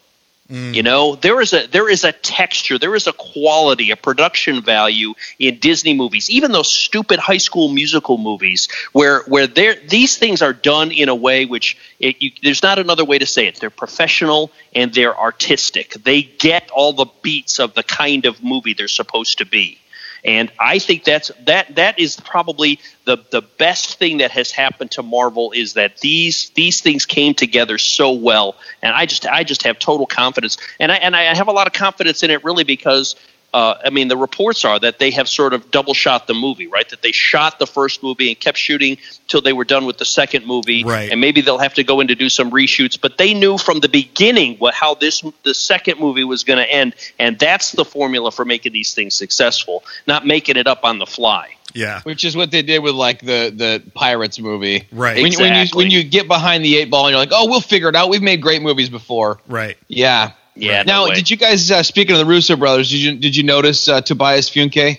[0.49, 0.75] Mm.
[0.75, 4.63] You know, there is a there is a texture, there is a quality, a production
[4.63, 10.17] value in Disney movies, even those stupid high school musical movies, where where there these
[10.17, 13.49] things are done in a way which it, you, there's not another way to say
[13.49, 13.57] it.
[13.57, 15.95] They're professional and they're artistic.
[15.95, 19.81] They get all the beats of the kind of movie they're supposed to be.
[20.27, 24.91] And I think that's that that is probably the the best thing that has happened
[24.93, 29.45] to Marvel is that these these things came together so well, and I just I
[29.45, 32.45] just have total confidence, and I and I have a lot of confidence in it
[32.45, 33.15] really because.
[33.55, 36.67] Uh, I mean, the reports are that they have sort of double shot the movie,
[36.67, 36.87] right?
[36.91, 40.05] That they shot the first movie and kept shooting till they were done with the
[40.05, 41.11] second movie, Right.
[41.11, 43.01] and maybe they'll have to go in to do some reshoots.
[43.01, 46.71] But they knew from the beginning what how this the second movie was going to
[46.71, 50.99] end, and that's the formula for making these things successful, not making it up on
[50.99, 51.51] the fly.
[51.75, 52.01] Yeah.
[52.05, 54.87] which is what they did with like the the Pirates movie.
[54.93, 55.21] Right.
[55.23, 55.85] When, you when you Exactly.
[55.85, 58.09] when you get behind the eight ball and you're like, oh, we'll figure it out.
[58.09, 59.41] We've made great movies before.
[59.47, 59.77] Right.
[59.89, 60.33] Yeah.
[60.57, 60.83] Yeah.
[60.83, 61.15] no now, way.
[61.17, 62.91] did you guys uh, speaking of the Russo brothers?
[62.91, 64.99] Did you did you notice uh, Tobias Funke?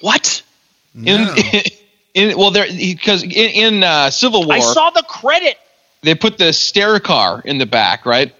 [0.00, 0.42] what?
[0.94, 1.34] In, No.
[2.14, 5.58] in well, there because in, in uh, Civil War I saw the credit.
[6.02, 8.34] they put the stair car in the back, right?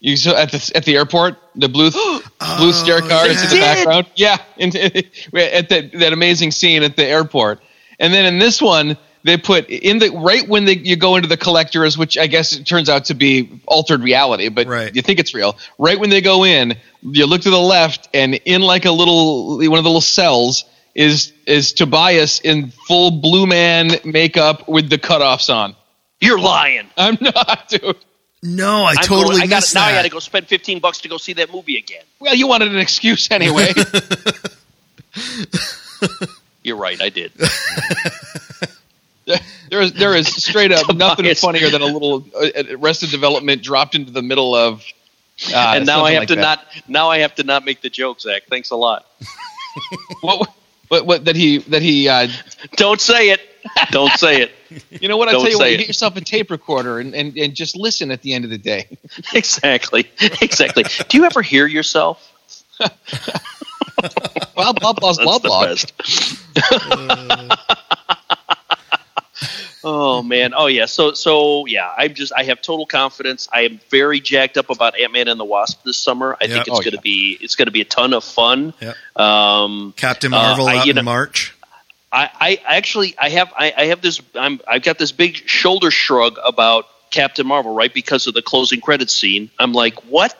[0.00, 1.90] You saw at the at the airport, the blue
[2.58, 3.60] blue stair car is in the Oh, did?
[3.60, 4.06] background.
[4.16, 7.60] Yeah, in, at that that amazing scene at the airport.
[7.98, 11.28] And then in this one, they put in the right when they, you go into
[11.28, 14.94] the collectors, which I guess it turns out to be altered reality, but Right.
[14.94, 15.56] you think it's real.
[15.78, 19.58] Right when they go in, you look to the left, and in like a little
[19.58, 20.64] one of the little cells
[20.94, 25.74] is is Tobias in full blue man makeup with the cutoffs on.
[26.20, 26.88] You're lying.
[26.96, 27.96] I'm not, dude.
[28.42, 29.84] No, I I'm totally going, I got missed now.
[29.84, 29.98] I that.
[29.98, 32.02] got to go spend fifteen bucks to go see that movie again.
[32.20, 33.72] Well, you wanted an excuse anyway.
[36.62, 37.00] You're right.
[37.00, 37.32] I did.
[39.70, 43.94] there is there is straight up nothing funnier than a little uh, Arrested Development dropped
[43.94, 44.84] into the middle of.
[45.52, 46.40] Uh, and now I have like to that.
[46.40, 46.66] not.
[46.88, 48.44] Now I have to not make the joke, Zach.
[48.48, 49.06] Thanks a lot.
[50.22, 50.50] What,
[50.88, 52.08] what, what that he that he.
[52.08, 52.26] Uh,
[52.76, 53.40] Don't say it.
[53.90, 54.52] Don't say it.
[55.02, 57.36] you know what I tell you what, you get yourself a tape recorder and, and,
[57.36, 58.98] and just listen at the end of the day.
[59.32, 60.10] Exactly.
[60.40, 60.84] Exactly.
[61.08, 62.32] Do you ever hear yourself?
[64.56, 65.76] Well, blah blah blah blah.
[69.88, 69.94] Best.
[70.00, 70.54] oh man.
[70.56, 70.86] Oh yeah.
[70.86, 71.92] So so yeah.
[71.96, 72.32] I'm just.
[72.36, 73.48] I have total confidence.
[73.52, 76.36] I am very jacked up about Ant Man and the Wasp this summer.
[76.40, 76.54] I Yeah.
[76.54, 77.00] think it's Oh, going to yeah.
[77.02, 77.38] be.
[77.40, 78.74] It's going to be a ton of fun.
[78.80, 78.96] Yep.
[79.16, 81.54] Um, Captain Uh, Marvel I- out you in know- March.
[82.10, 85.90] I, I actually I have I, I have this I'm I've got this big shoulder
[85.90, 89.50] shrug about Captain Marvel right because of the closing credits scene.
[89.58, 90.32] I'm like, what?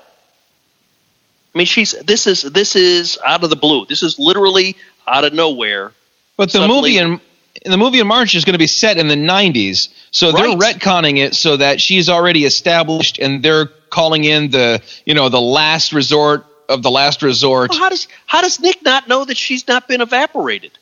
[1.55, 3.85] I mean, she's this is this is out of the blue.
[3.85, 4.77] This is literally
[5.07, 5.93] out of nowhere.
[6.39, 7.21] But the Suddenly- movie in, in
[7.65, 11.19] the movie in March is going to be set in the 90s, so they're retconning
[11.19, 15.93] it so that she's already established, and they're calling in the you know the last
[15.93, 17.71] resort of the last resort.
[17.71, 20.73] Well, how does how does Nick not know that she's not been evaporated?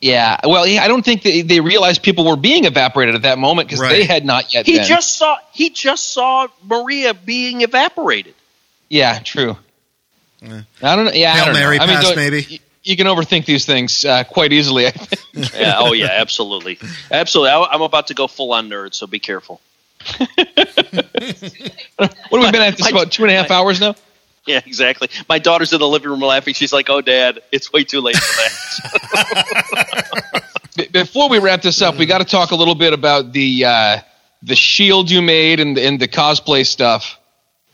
[0.00, 3.68] Yeah, well, I don't think they, they realized people were being evaporated at that moment
[3.68, 3.90] because Right.
[3.90, 4.66] they had not yet.
[4.66, 4.84] He been.
[4.86, 8.34] just saw he just saw Maria being evaporated.
[8.90, 9.56] yeah, true.
[10.42, 10.62] Yeah.
[10.82, 11.12] I don't know.
[11.12, 11.84] Yeah, I Hail don't Mary know.
[11.84, 12.60] I mean, pass, maybe.
[12.84, 14.86] You can overthink these things uh, quite easily.
[14.86, 15.20] I think.
[15.54, 16.78] Yeah, oh yeah, absolutely,
[17.10, 17.50] absolutely.
[17.50, 19.60] I, I'm about to go full on nerd, so be careful.
[20.16, 20.28] what
[21.98, 23.94] have we been at this My- about two and a half my- hours now?
[24.46, 25.08] Yeah, exactly.
[25.28, 26.52] My daughter's in the living room laughing.
[26.54, 28.42] She's like, "Oh, Dad, it's way too late for
[29.14, 30.42] that."
[30.92, 34.00] Before we wrap this up, we got to talk a little bit about the uh,
[34.42, 37.18] the shield you made and, and the cosplay stuff.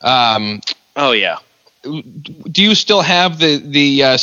[0.01, 0.61] Um,
[0.97, 1.39] oh yeah,
[1.83, 4.19] do you still have the the uh,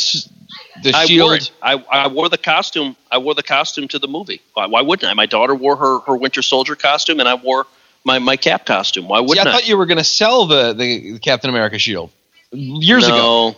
[0.84, 1.28] the I shield?
[1.30, 1.52] wore it.
[1.62, 2.96] I, I wore the costume.
[3.12, 4.42] I wore the costume to the movie.
[4.54, 5.14] Why, why wouldn't I?
[5.14, 7.66] My daughter wore her, her Winter Soldier costume, and I wore
[8.04, 9.08] my, my Cap costume.
[9.08, 12.12] Why wouldn't I I thought you were going to sell the, the Captain America shield
[12.52, 13.16] years ago.
[13.18, 13.56] no,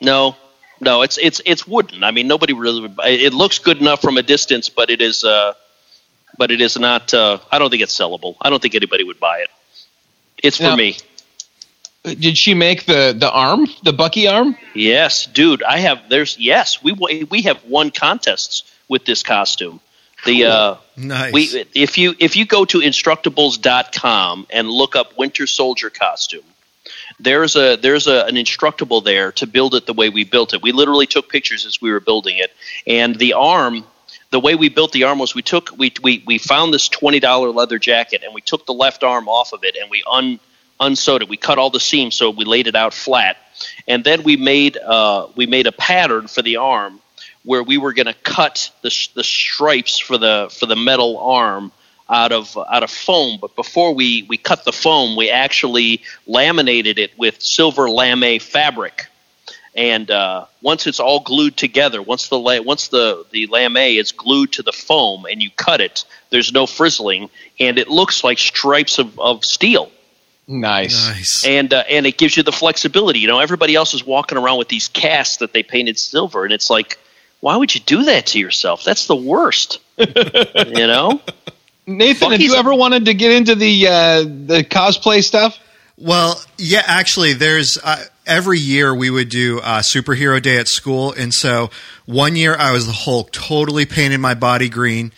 [0.00, 0.36] no,
[0.80, 1.02] no.
[1.02, 2.02] It's it's it's wooden.
[2.04, 2.90] I mean, nobody really.
[3.04, 5.24] It looks good enough from a distance, but it is.
[5.24, 5.54] Uh,
[6.36, 7.12] but it is not.
[7.12, 8.36] Uh, I don't think it's sellable.
[8.40, 9.48] I don't think anybody would buy it.
[10.42, 10.96] It's for Now- me.
[12.14, 14.56] Did she make the the arm, the Bucky arm?
[14.74, 15.62] Yes, dude.
[15.62, 16.08] I have.
[16.08, 16.82] There's yes.
[16.82, 16.92] We
[17.30, 19.80] we have won contests with this costume.
[20.24, 21.32] The uh, Nice.
[21.32, 26.44] we if you if you go to instructables.com and look up Winter Soldier costume,
[27.20, 30.62] there's a there's a, an instructable there to build it the way we built it.
[30.62, 32.52] We literally took pictures as we were building it,
[32.86, 33.84] and the arm.
[34.30, 37.18] The way we built the arm was we took we we, we found this twenty
[37.18, 40.38] dollar leather jacket and we took the left arm off of it and we un
[40.80, 41.28] unsewed it.
[41.28, 43.36] We cut all the seams so we laid it out flat,
[43.86, 47.00] and then we made uh, we made a pattern for the arm
[47.44, 51.72] where we were going to cut the the stripes for the for the metal arm
[52.08, 53.38] out of out of foam.
[53.40, 59.06] But before we we cut the foam, we actually laminated it with silver lame fabric.
[59.74, 64.12] And uh, once it's all glued together, once the la- once the the lame is
[64.12, 68.38] glued to the foam, and you cut it, there's no frizzling, and it looks like
[68.38, 69.90] stripes of, of steel
[70.50, 71.08] Nice.
[71.08, 71.44] Nice.
[71.46, 73.18] and uh, and it gives you the flexibility.
[73.18, 76.54] You know, everybody else is walking around with these casts that they painted silver, and
[76.54, 76.98] it's like,
[77.40, 78.82] why would you do that to yourself?
[78.82, 79.78] That's the worst.
[79.98, 81.20] you know,
[81.86, 85.58] Nathan, have Funky's you ever wanted to get into the uh, the cosplay stuff?
[85.98, 91.12] Well, yeah, actually, there's uh, every year we would do uh, superhero day at school,
[91.12, 91.70] and so
[92.06, 95.12] one year I was the Hulk, totally painted my body green.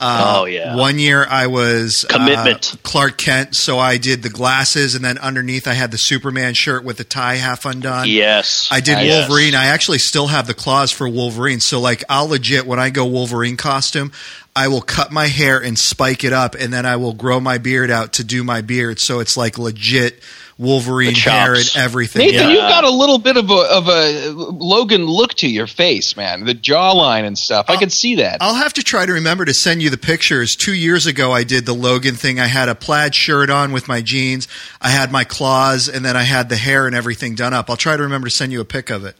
[0.00, 0.76] Uh, Oh, yeah.
[0.76, 2.76] One year I was uh, Commitment.
[2.84, 6.84] Clark Kent, so I did the glasses, and then underneath I had the Superman shirt
[6.84, 8.06] with the tie half undone.
[8.08, 9.28] yes, I did Yes.
[9.28, 9.54] Wolverine.
[9.54, 11.60] I actually still have the claws for Wolverine.
[11.60, 14.12] So like I'll legit when I go Wolverine costume,
[14.54, 17.58] I will cut my hair and spike it up and then I will grow my
[17.58, 18.98] beard out to do my beard.
[19.00, 20.20] So it's like legit
[20.58, 22.26] Wolverine The hair and everything.
[22.26, 22.48] Nathan, yeah.
[22.48, 26.44] you've got a little bit of a of a Logan look to your face, man.
[26.44, 27.66] The jawline and stuff.
[27.68, 28.38] I can see that.
[28.40, 30.56] I'll have to try to remember to send you the pictures.
[30.56, 32.40] Two years ago, I did the Logan thing.
[32.40, 34.48] I had a plaid shirt on with my jeans.
[34.82, 37.70] I had my claws, and then I had the hair and everything done up.
[37.70, 39.14] I'll try to remember to send you a pic of it.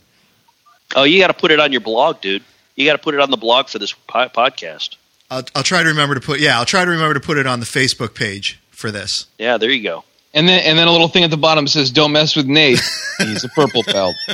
[0.97, 2.43] Oh, you got to put it on your blog, dude.
[2.75, 4.97] You got to put it on the blog for this po- podcast.
[5.31, 6.41] I'll, I'll try to remember to put.
[6.41, 9.27] Yeah, I'll try to remember to put it on the Facebook page for this.
[9.39, 10.05] Yeah, there you go.
[10.35, 12.81] And then and then a little thing at the bottom says, "Don't mess with Nate.
[13.19, 14.15] He's a purple belt."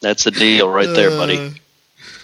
[0.00, 1.52] That's the deal right there, buddy.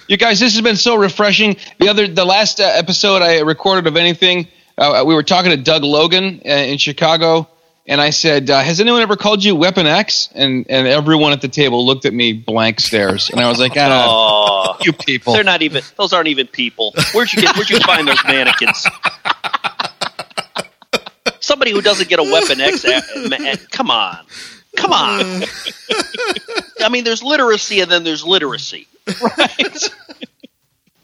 [0.09, 1.57] You guys, this has been so refreshing.
[1.79, 5.57] The other, the last uh, episode I recorded of anything, uh, we were talking to
[5.57, 7.49] Doug Logan uh, in Chicago,
[7.87, 11.41] and I said, uh, "Has anyone ever called you Weapon X?" And and everyone at
[11.41, 15.33] the table looked at me blank stares, and I was like, "Ah, Oh, you people."
[15.35, 15.83] they're not even.
[15.97, 16.95] Those aren't even people.
[17.13, 17.57] Where'd you get?
[17.57, 18.87] Where'd you find those mannequins?
[21.45, 22.85] Somebody who doesn't get a Weapon X.
[22.85, 24.19] Uh, a- ma- uh, Come on,
[24.77, 25.21] come on.
[25.21, 26.71] Mm.
[26.85, 28.87] I mean, there's literacy and then there's literacy.
[29.21, 29.89] right?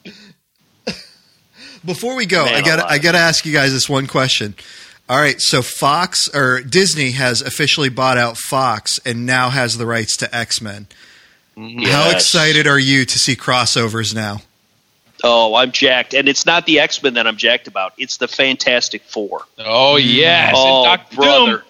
[1.84, 4.54] Before we go, Man I got I got to ask you guys this one question.
[5.08, 9.86] All right, so Fox or Disney has officially bought out Fox and now has the
[9.86, 10.86] rights to X Men.
[11.56, 11.82] Mm-hmm.
[11.84, 14.42] How excited are you to see crossovers now?
[15.22, 17.92] Oh, I'm jacked, and it's not the X Men that I'm jacked about.
[17.98, 19.42] It's the Fantastic Four.
[19.58, 20.02] Oh mm.
[20.04, 21.16] yes, oh, and Dr.
[21.16, 21.56] brother.
[21.58, 21.64] Doom.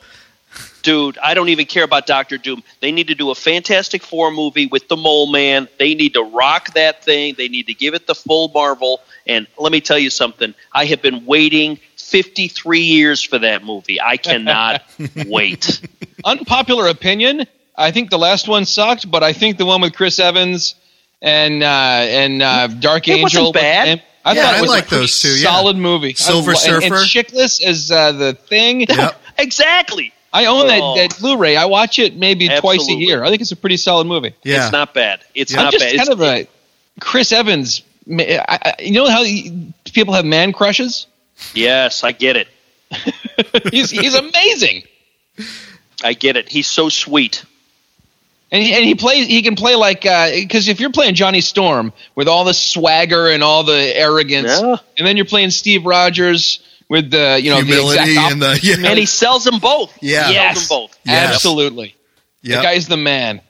[0.83, 2.63] Dude, I don't even care about Doctor Doom.
[2.81, 5.69] They need to do a Fantastic Four movie with the Mole Man.
[5.79, 7.35] They need to rock that thing.
[7.37, 9.01] They need to give it the full Marvel.
[9.27, 10.55] And let me tell you something.
[10.73, 14.01] I have been waiting 53 years for that movie.
[14.01, 14.83] I cannot
[15.27, 15.83] wait.
[16.25, 17.47] Unpopular opinion.
[17.77, 20.75] I think the last one sucked, but I think the one with Chris Evans
[21.23, 23.53] and uh, and uh, Dark It wasn't Angel.
[23.53, 23.89] bad.
[23.89, 25.49] and- I Yeah, thought I it was like a those two, yeah.
[25.51, 26.13] Solid movie.
[26.13, 26.85] Silver I, Surfer.
[26.87, 28.83] and, Chiklis as uh, the thing.
[28.83, 29.19] Yep.
[29.39, 30.13] exactly.
[30.31, 30.95] I own that, Oh.
[30.97, 31.57] that Blu-ray.
[31.57, 33.25] I watch it maybe twice a year.
[33.25, 34.35] I think it's a pretty solid movie.
[34.45, 34.65] Yeah.
[34.65, 35.21] It's not bad.
[35.35, 35.61] It's Yeah.
[35.61, 35.97] I'm not just bad.
[35.97, 37.83] kind It's- of a Chris Evans.
[38.11, 41.07] I, I, you know how you- people have man crushes?
[41.55, 42.49] yes, I get it.
[43.73, 44.83] he's he's amazing,
[46.05, 46.49] I get it.
[46.51, 47.45] He's so sweet.
[48.53, 49.27] And he, and he plays.
[49.27, 53.43] He can play like because if you're playing Johnny Storm with all the swagger and
[53.43, 54.77] all the arrogance, Yeah.
[54.99, 58.61] and then you're playing Steve Rogers with the you know Humility the exact and the
[58.63, 58.89] yeah.
[58.89, 59.97] And he sells them both.
[60.03, 60.31] Yeah.
[60.31, 60.67] Yes.
[60.67, 60.99] sells them both.
[61.05, 61.35] Yes.
[61.35, 61.95] absolutely.
[62.43, 62.57] Yep.
[62.59, 63.41] The guy's the man.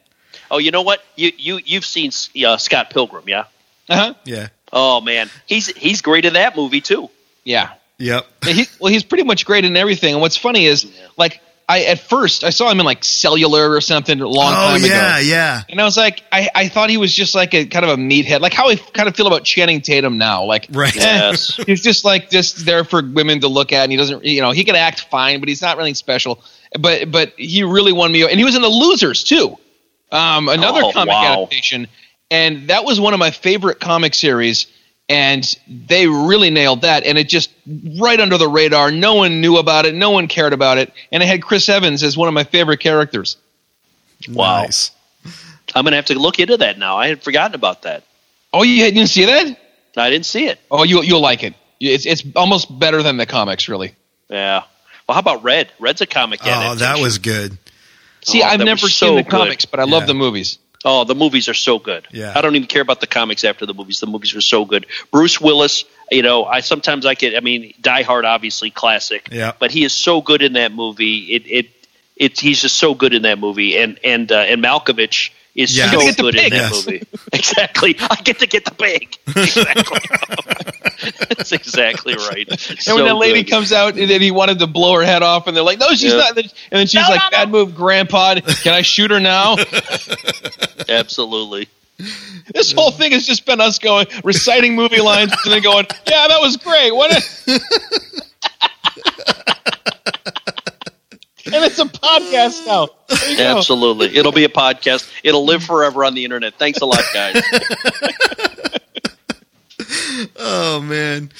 [0.51, 1.03] Oh, you know what?
[1.16, 2.11] You you you've seen
[2.44, 3.44] uh, Scott Pilgrim, yeah?
[3.88, 4.14] Uh-huh.
[4.24, 4.48] yeah.
[4.72, 7.09] Oh man, he's he's great in that movie too.
[7.44, 7.72] Yeah.
[7.98, 8.26] Yep.
[8.44, 10.14] He, well, he's pretty much great in everything.
[10.14, 13.81] And what's funny is, like, I at first I saw him in like Cellular or
[13.81, 15.18] something a long Oh time yeah, ago, yeah.
[15.21, 15.62] Yeah.
[15.68, 17.97] And I was like, I, I thought he was just like a kind of a
[17.97, 20.45] meathead, like how I kind of feel about Channing Tatum now.
[20.45, 20.95] Like, Right.
[20.97, 21.57] eh, Yes.
[21.66, 24.51] he's just like just there for women to look at, and he doesn't, you know,
[24.51, 26.43] he can act fine, but he's not really special.
[26.79, 29.57] But but he really won me, over and he was in the Losers too,
[30.12, 31.33] um, another Oh, comic wow.
[31.35, 31.87] adaptation,
[32.31, 34.66] and that was one of my favorite comic series.
[35.11, 37.50] And they really nailed that, and it just
[37.98, 38.92] right under the radar.
[38.92, 42.04] No one knew about it, no one cared about it, and it had Chris Evans
[42.04, 43.36] as one of my favorite characters.
[44.28, 44.62] Wow.
[44.62, 44.92] Nice.
[45.74, 46.96] I'm gonna have to look into that now.
[46.96, 48.04] I had forgotten about that.
[48.52, 49.58] Oh, you didn't see that?
[49.96, 50.61] I didn't see it.
[50.70, 51.54] Oh, you you'll like it.
[51.80, 53.94] It's it's almost better than the comics, really.
[54.28, 54.62] Yeah.
[55.08, 55.72] Well, how about Red?
[55.80, 56.38] Red's a comic.
[56.44, 57.58] Oh, that was good.
[58.22, 59.30] See, Oh, I've never seen so the good.
[59.30, 60.58] comics, but I love the movies.
[60.85, 62.07] Oh, the movies are so good.
[62.11, 62.33] Yeah.
[62.35, 64.01] I don't even care about the comics after the movies.
[64.01, 64.87] The movies were so good.
[65.11, 67.37] Bruce Willis, you know, I sometimes I get.
[67.37, 69.28] I mean, Die Hard, obviously classic.
[69.31, 69.53] Yeah.
[69.59, 71.35] But he is so good in that movie.
[71.35, 71.70] It it
[72.16, 73.76] it he's just so good in that movie.
[73.76, 75.90] And and uh, and Malkovich, is Yeah.
[75.90, 76.86] so I get the good in that Yes.
[76.86, 77.03] movie.
[77.32, 77.96] Exactly.
[78.01, 79.16] I get to get the pig.
[79.36, 79.98] Exactly.
[81.28, 82.46] That's exactly right.
[82.86, 85.46] And when that lady comes out and then he wanted to blow her head off,
[85.46, 86.18] and they're like, "No, she's Yeah.
[86.18, 87.30] not." And then she's No, like, no, no.
[87.30, 88.34] "Bad move, Grandpa.
[88.62, 89.57] Can I shoot her now?"
[90.88, 91.68] absolutely.
[92.55, 96.28] this whole thing has just been us going reciting movie lines and then going, "Yeah,
[96.28, 97.12] that was great." What?
[97.12, 97.61] A-
[101.47, 102.88] and it's a podcast now.
[103.09, 103.57] There you go.
[103.59, 104.16] Absolutely.
[104.16, 105.11] It'll be a podcast.
[105.22, 106.55] It'll live forever on the internet.
[106.55, 107.43] Thanks a lot, guys.
[110.36, 111.30] Oh man!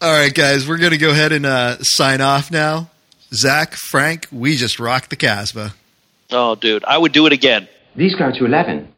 [0.00, 2.90] All right, guys, we're gonna go ahead and uh, sign off now.
[3.32, 5.74] Zach, Frank, we just rocked the Casbah.
[6.30, 6.84] Oh, dude.
[6.84, 7.68] I would do it again.
[7.94, 8.91] These go to 11.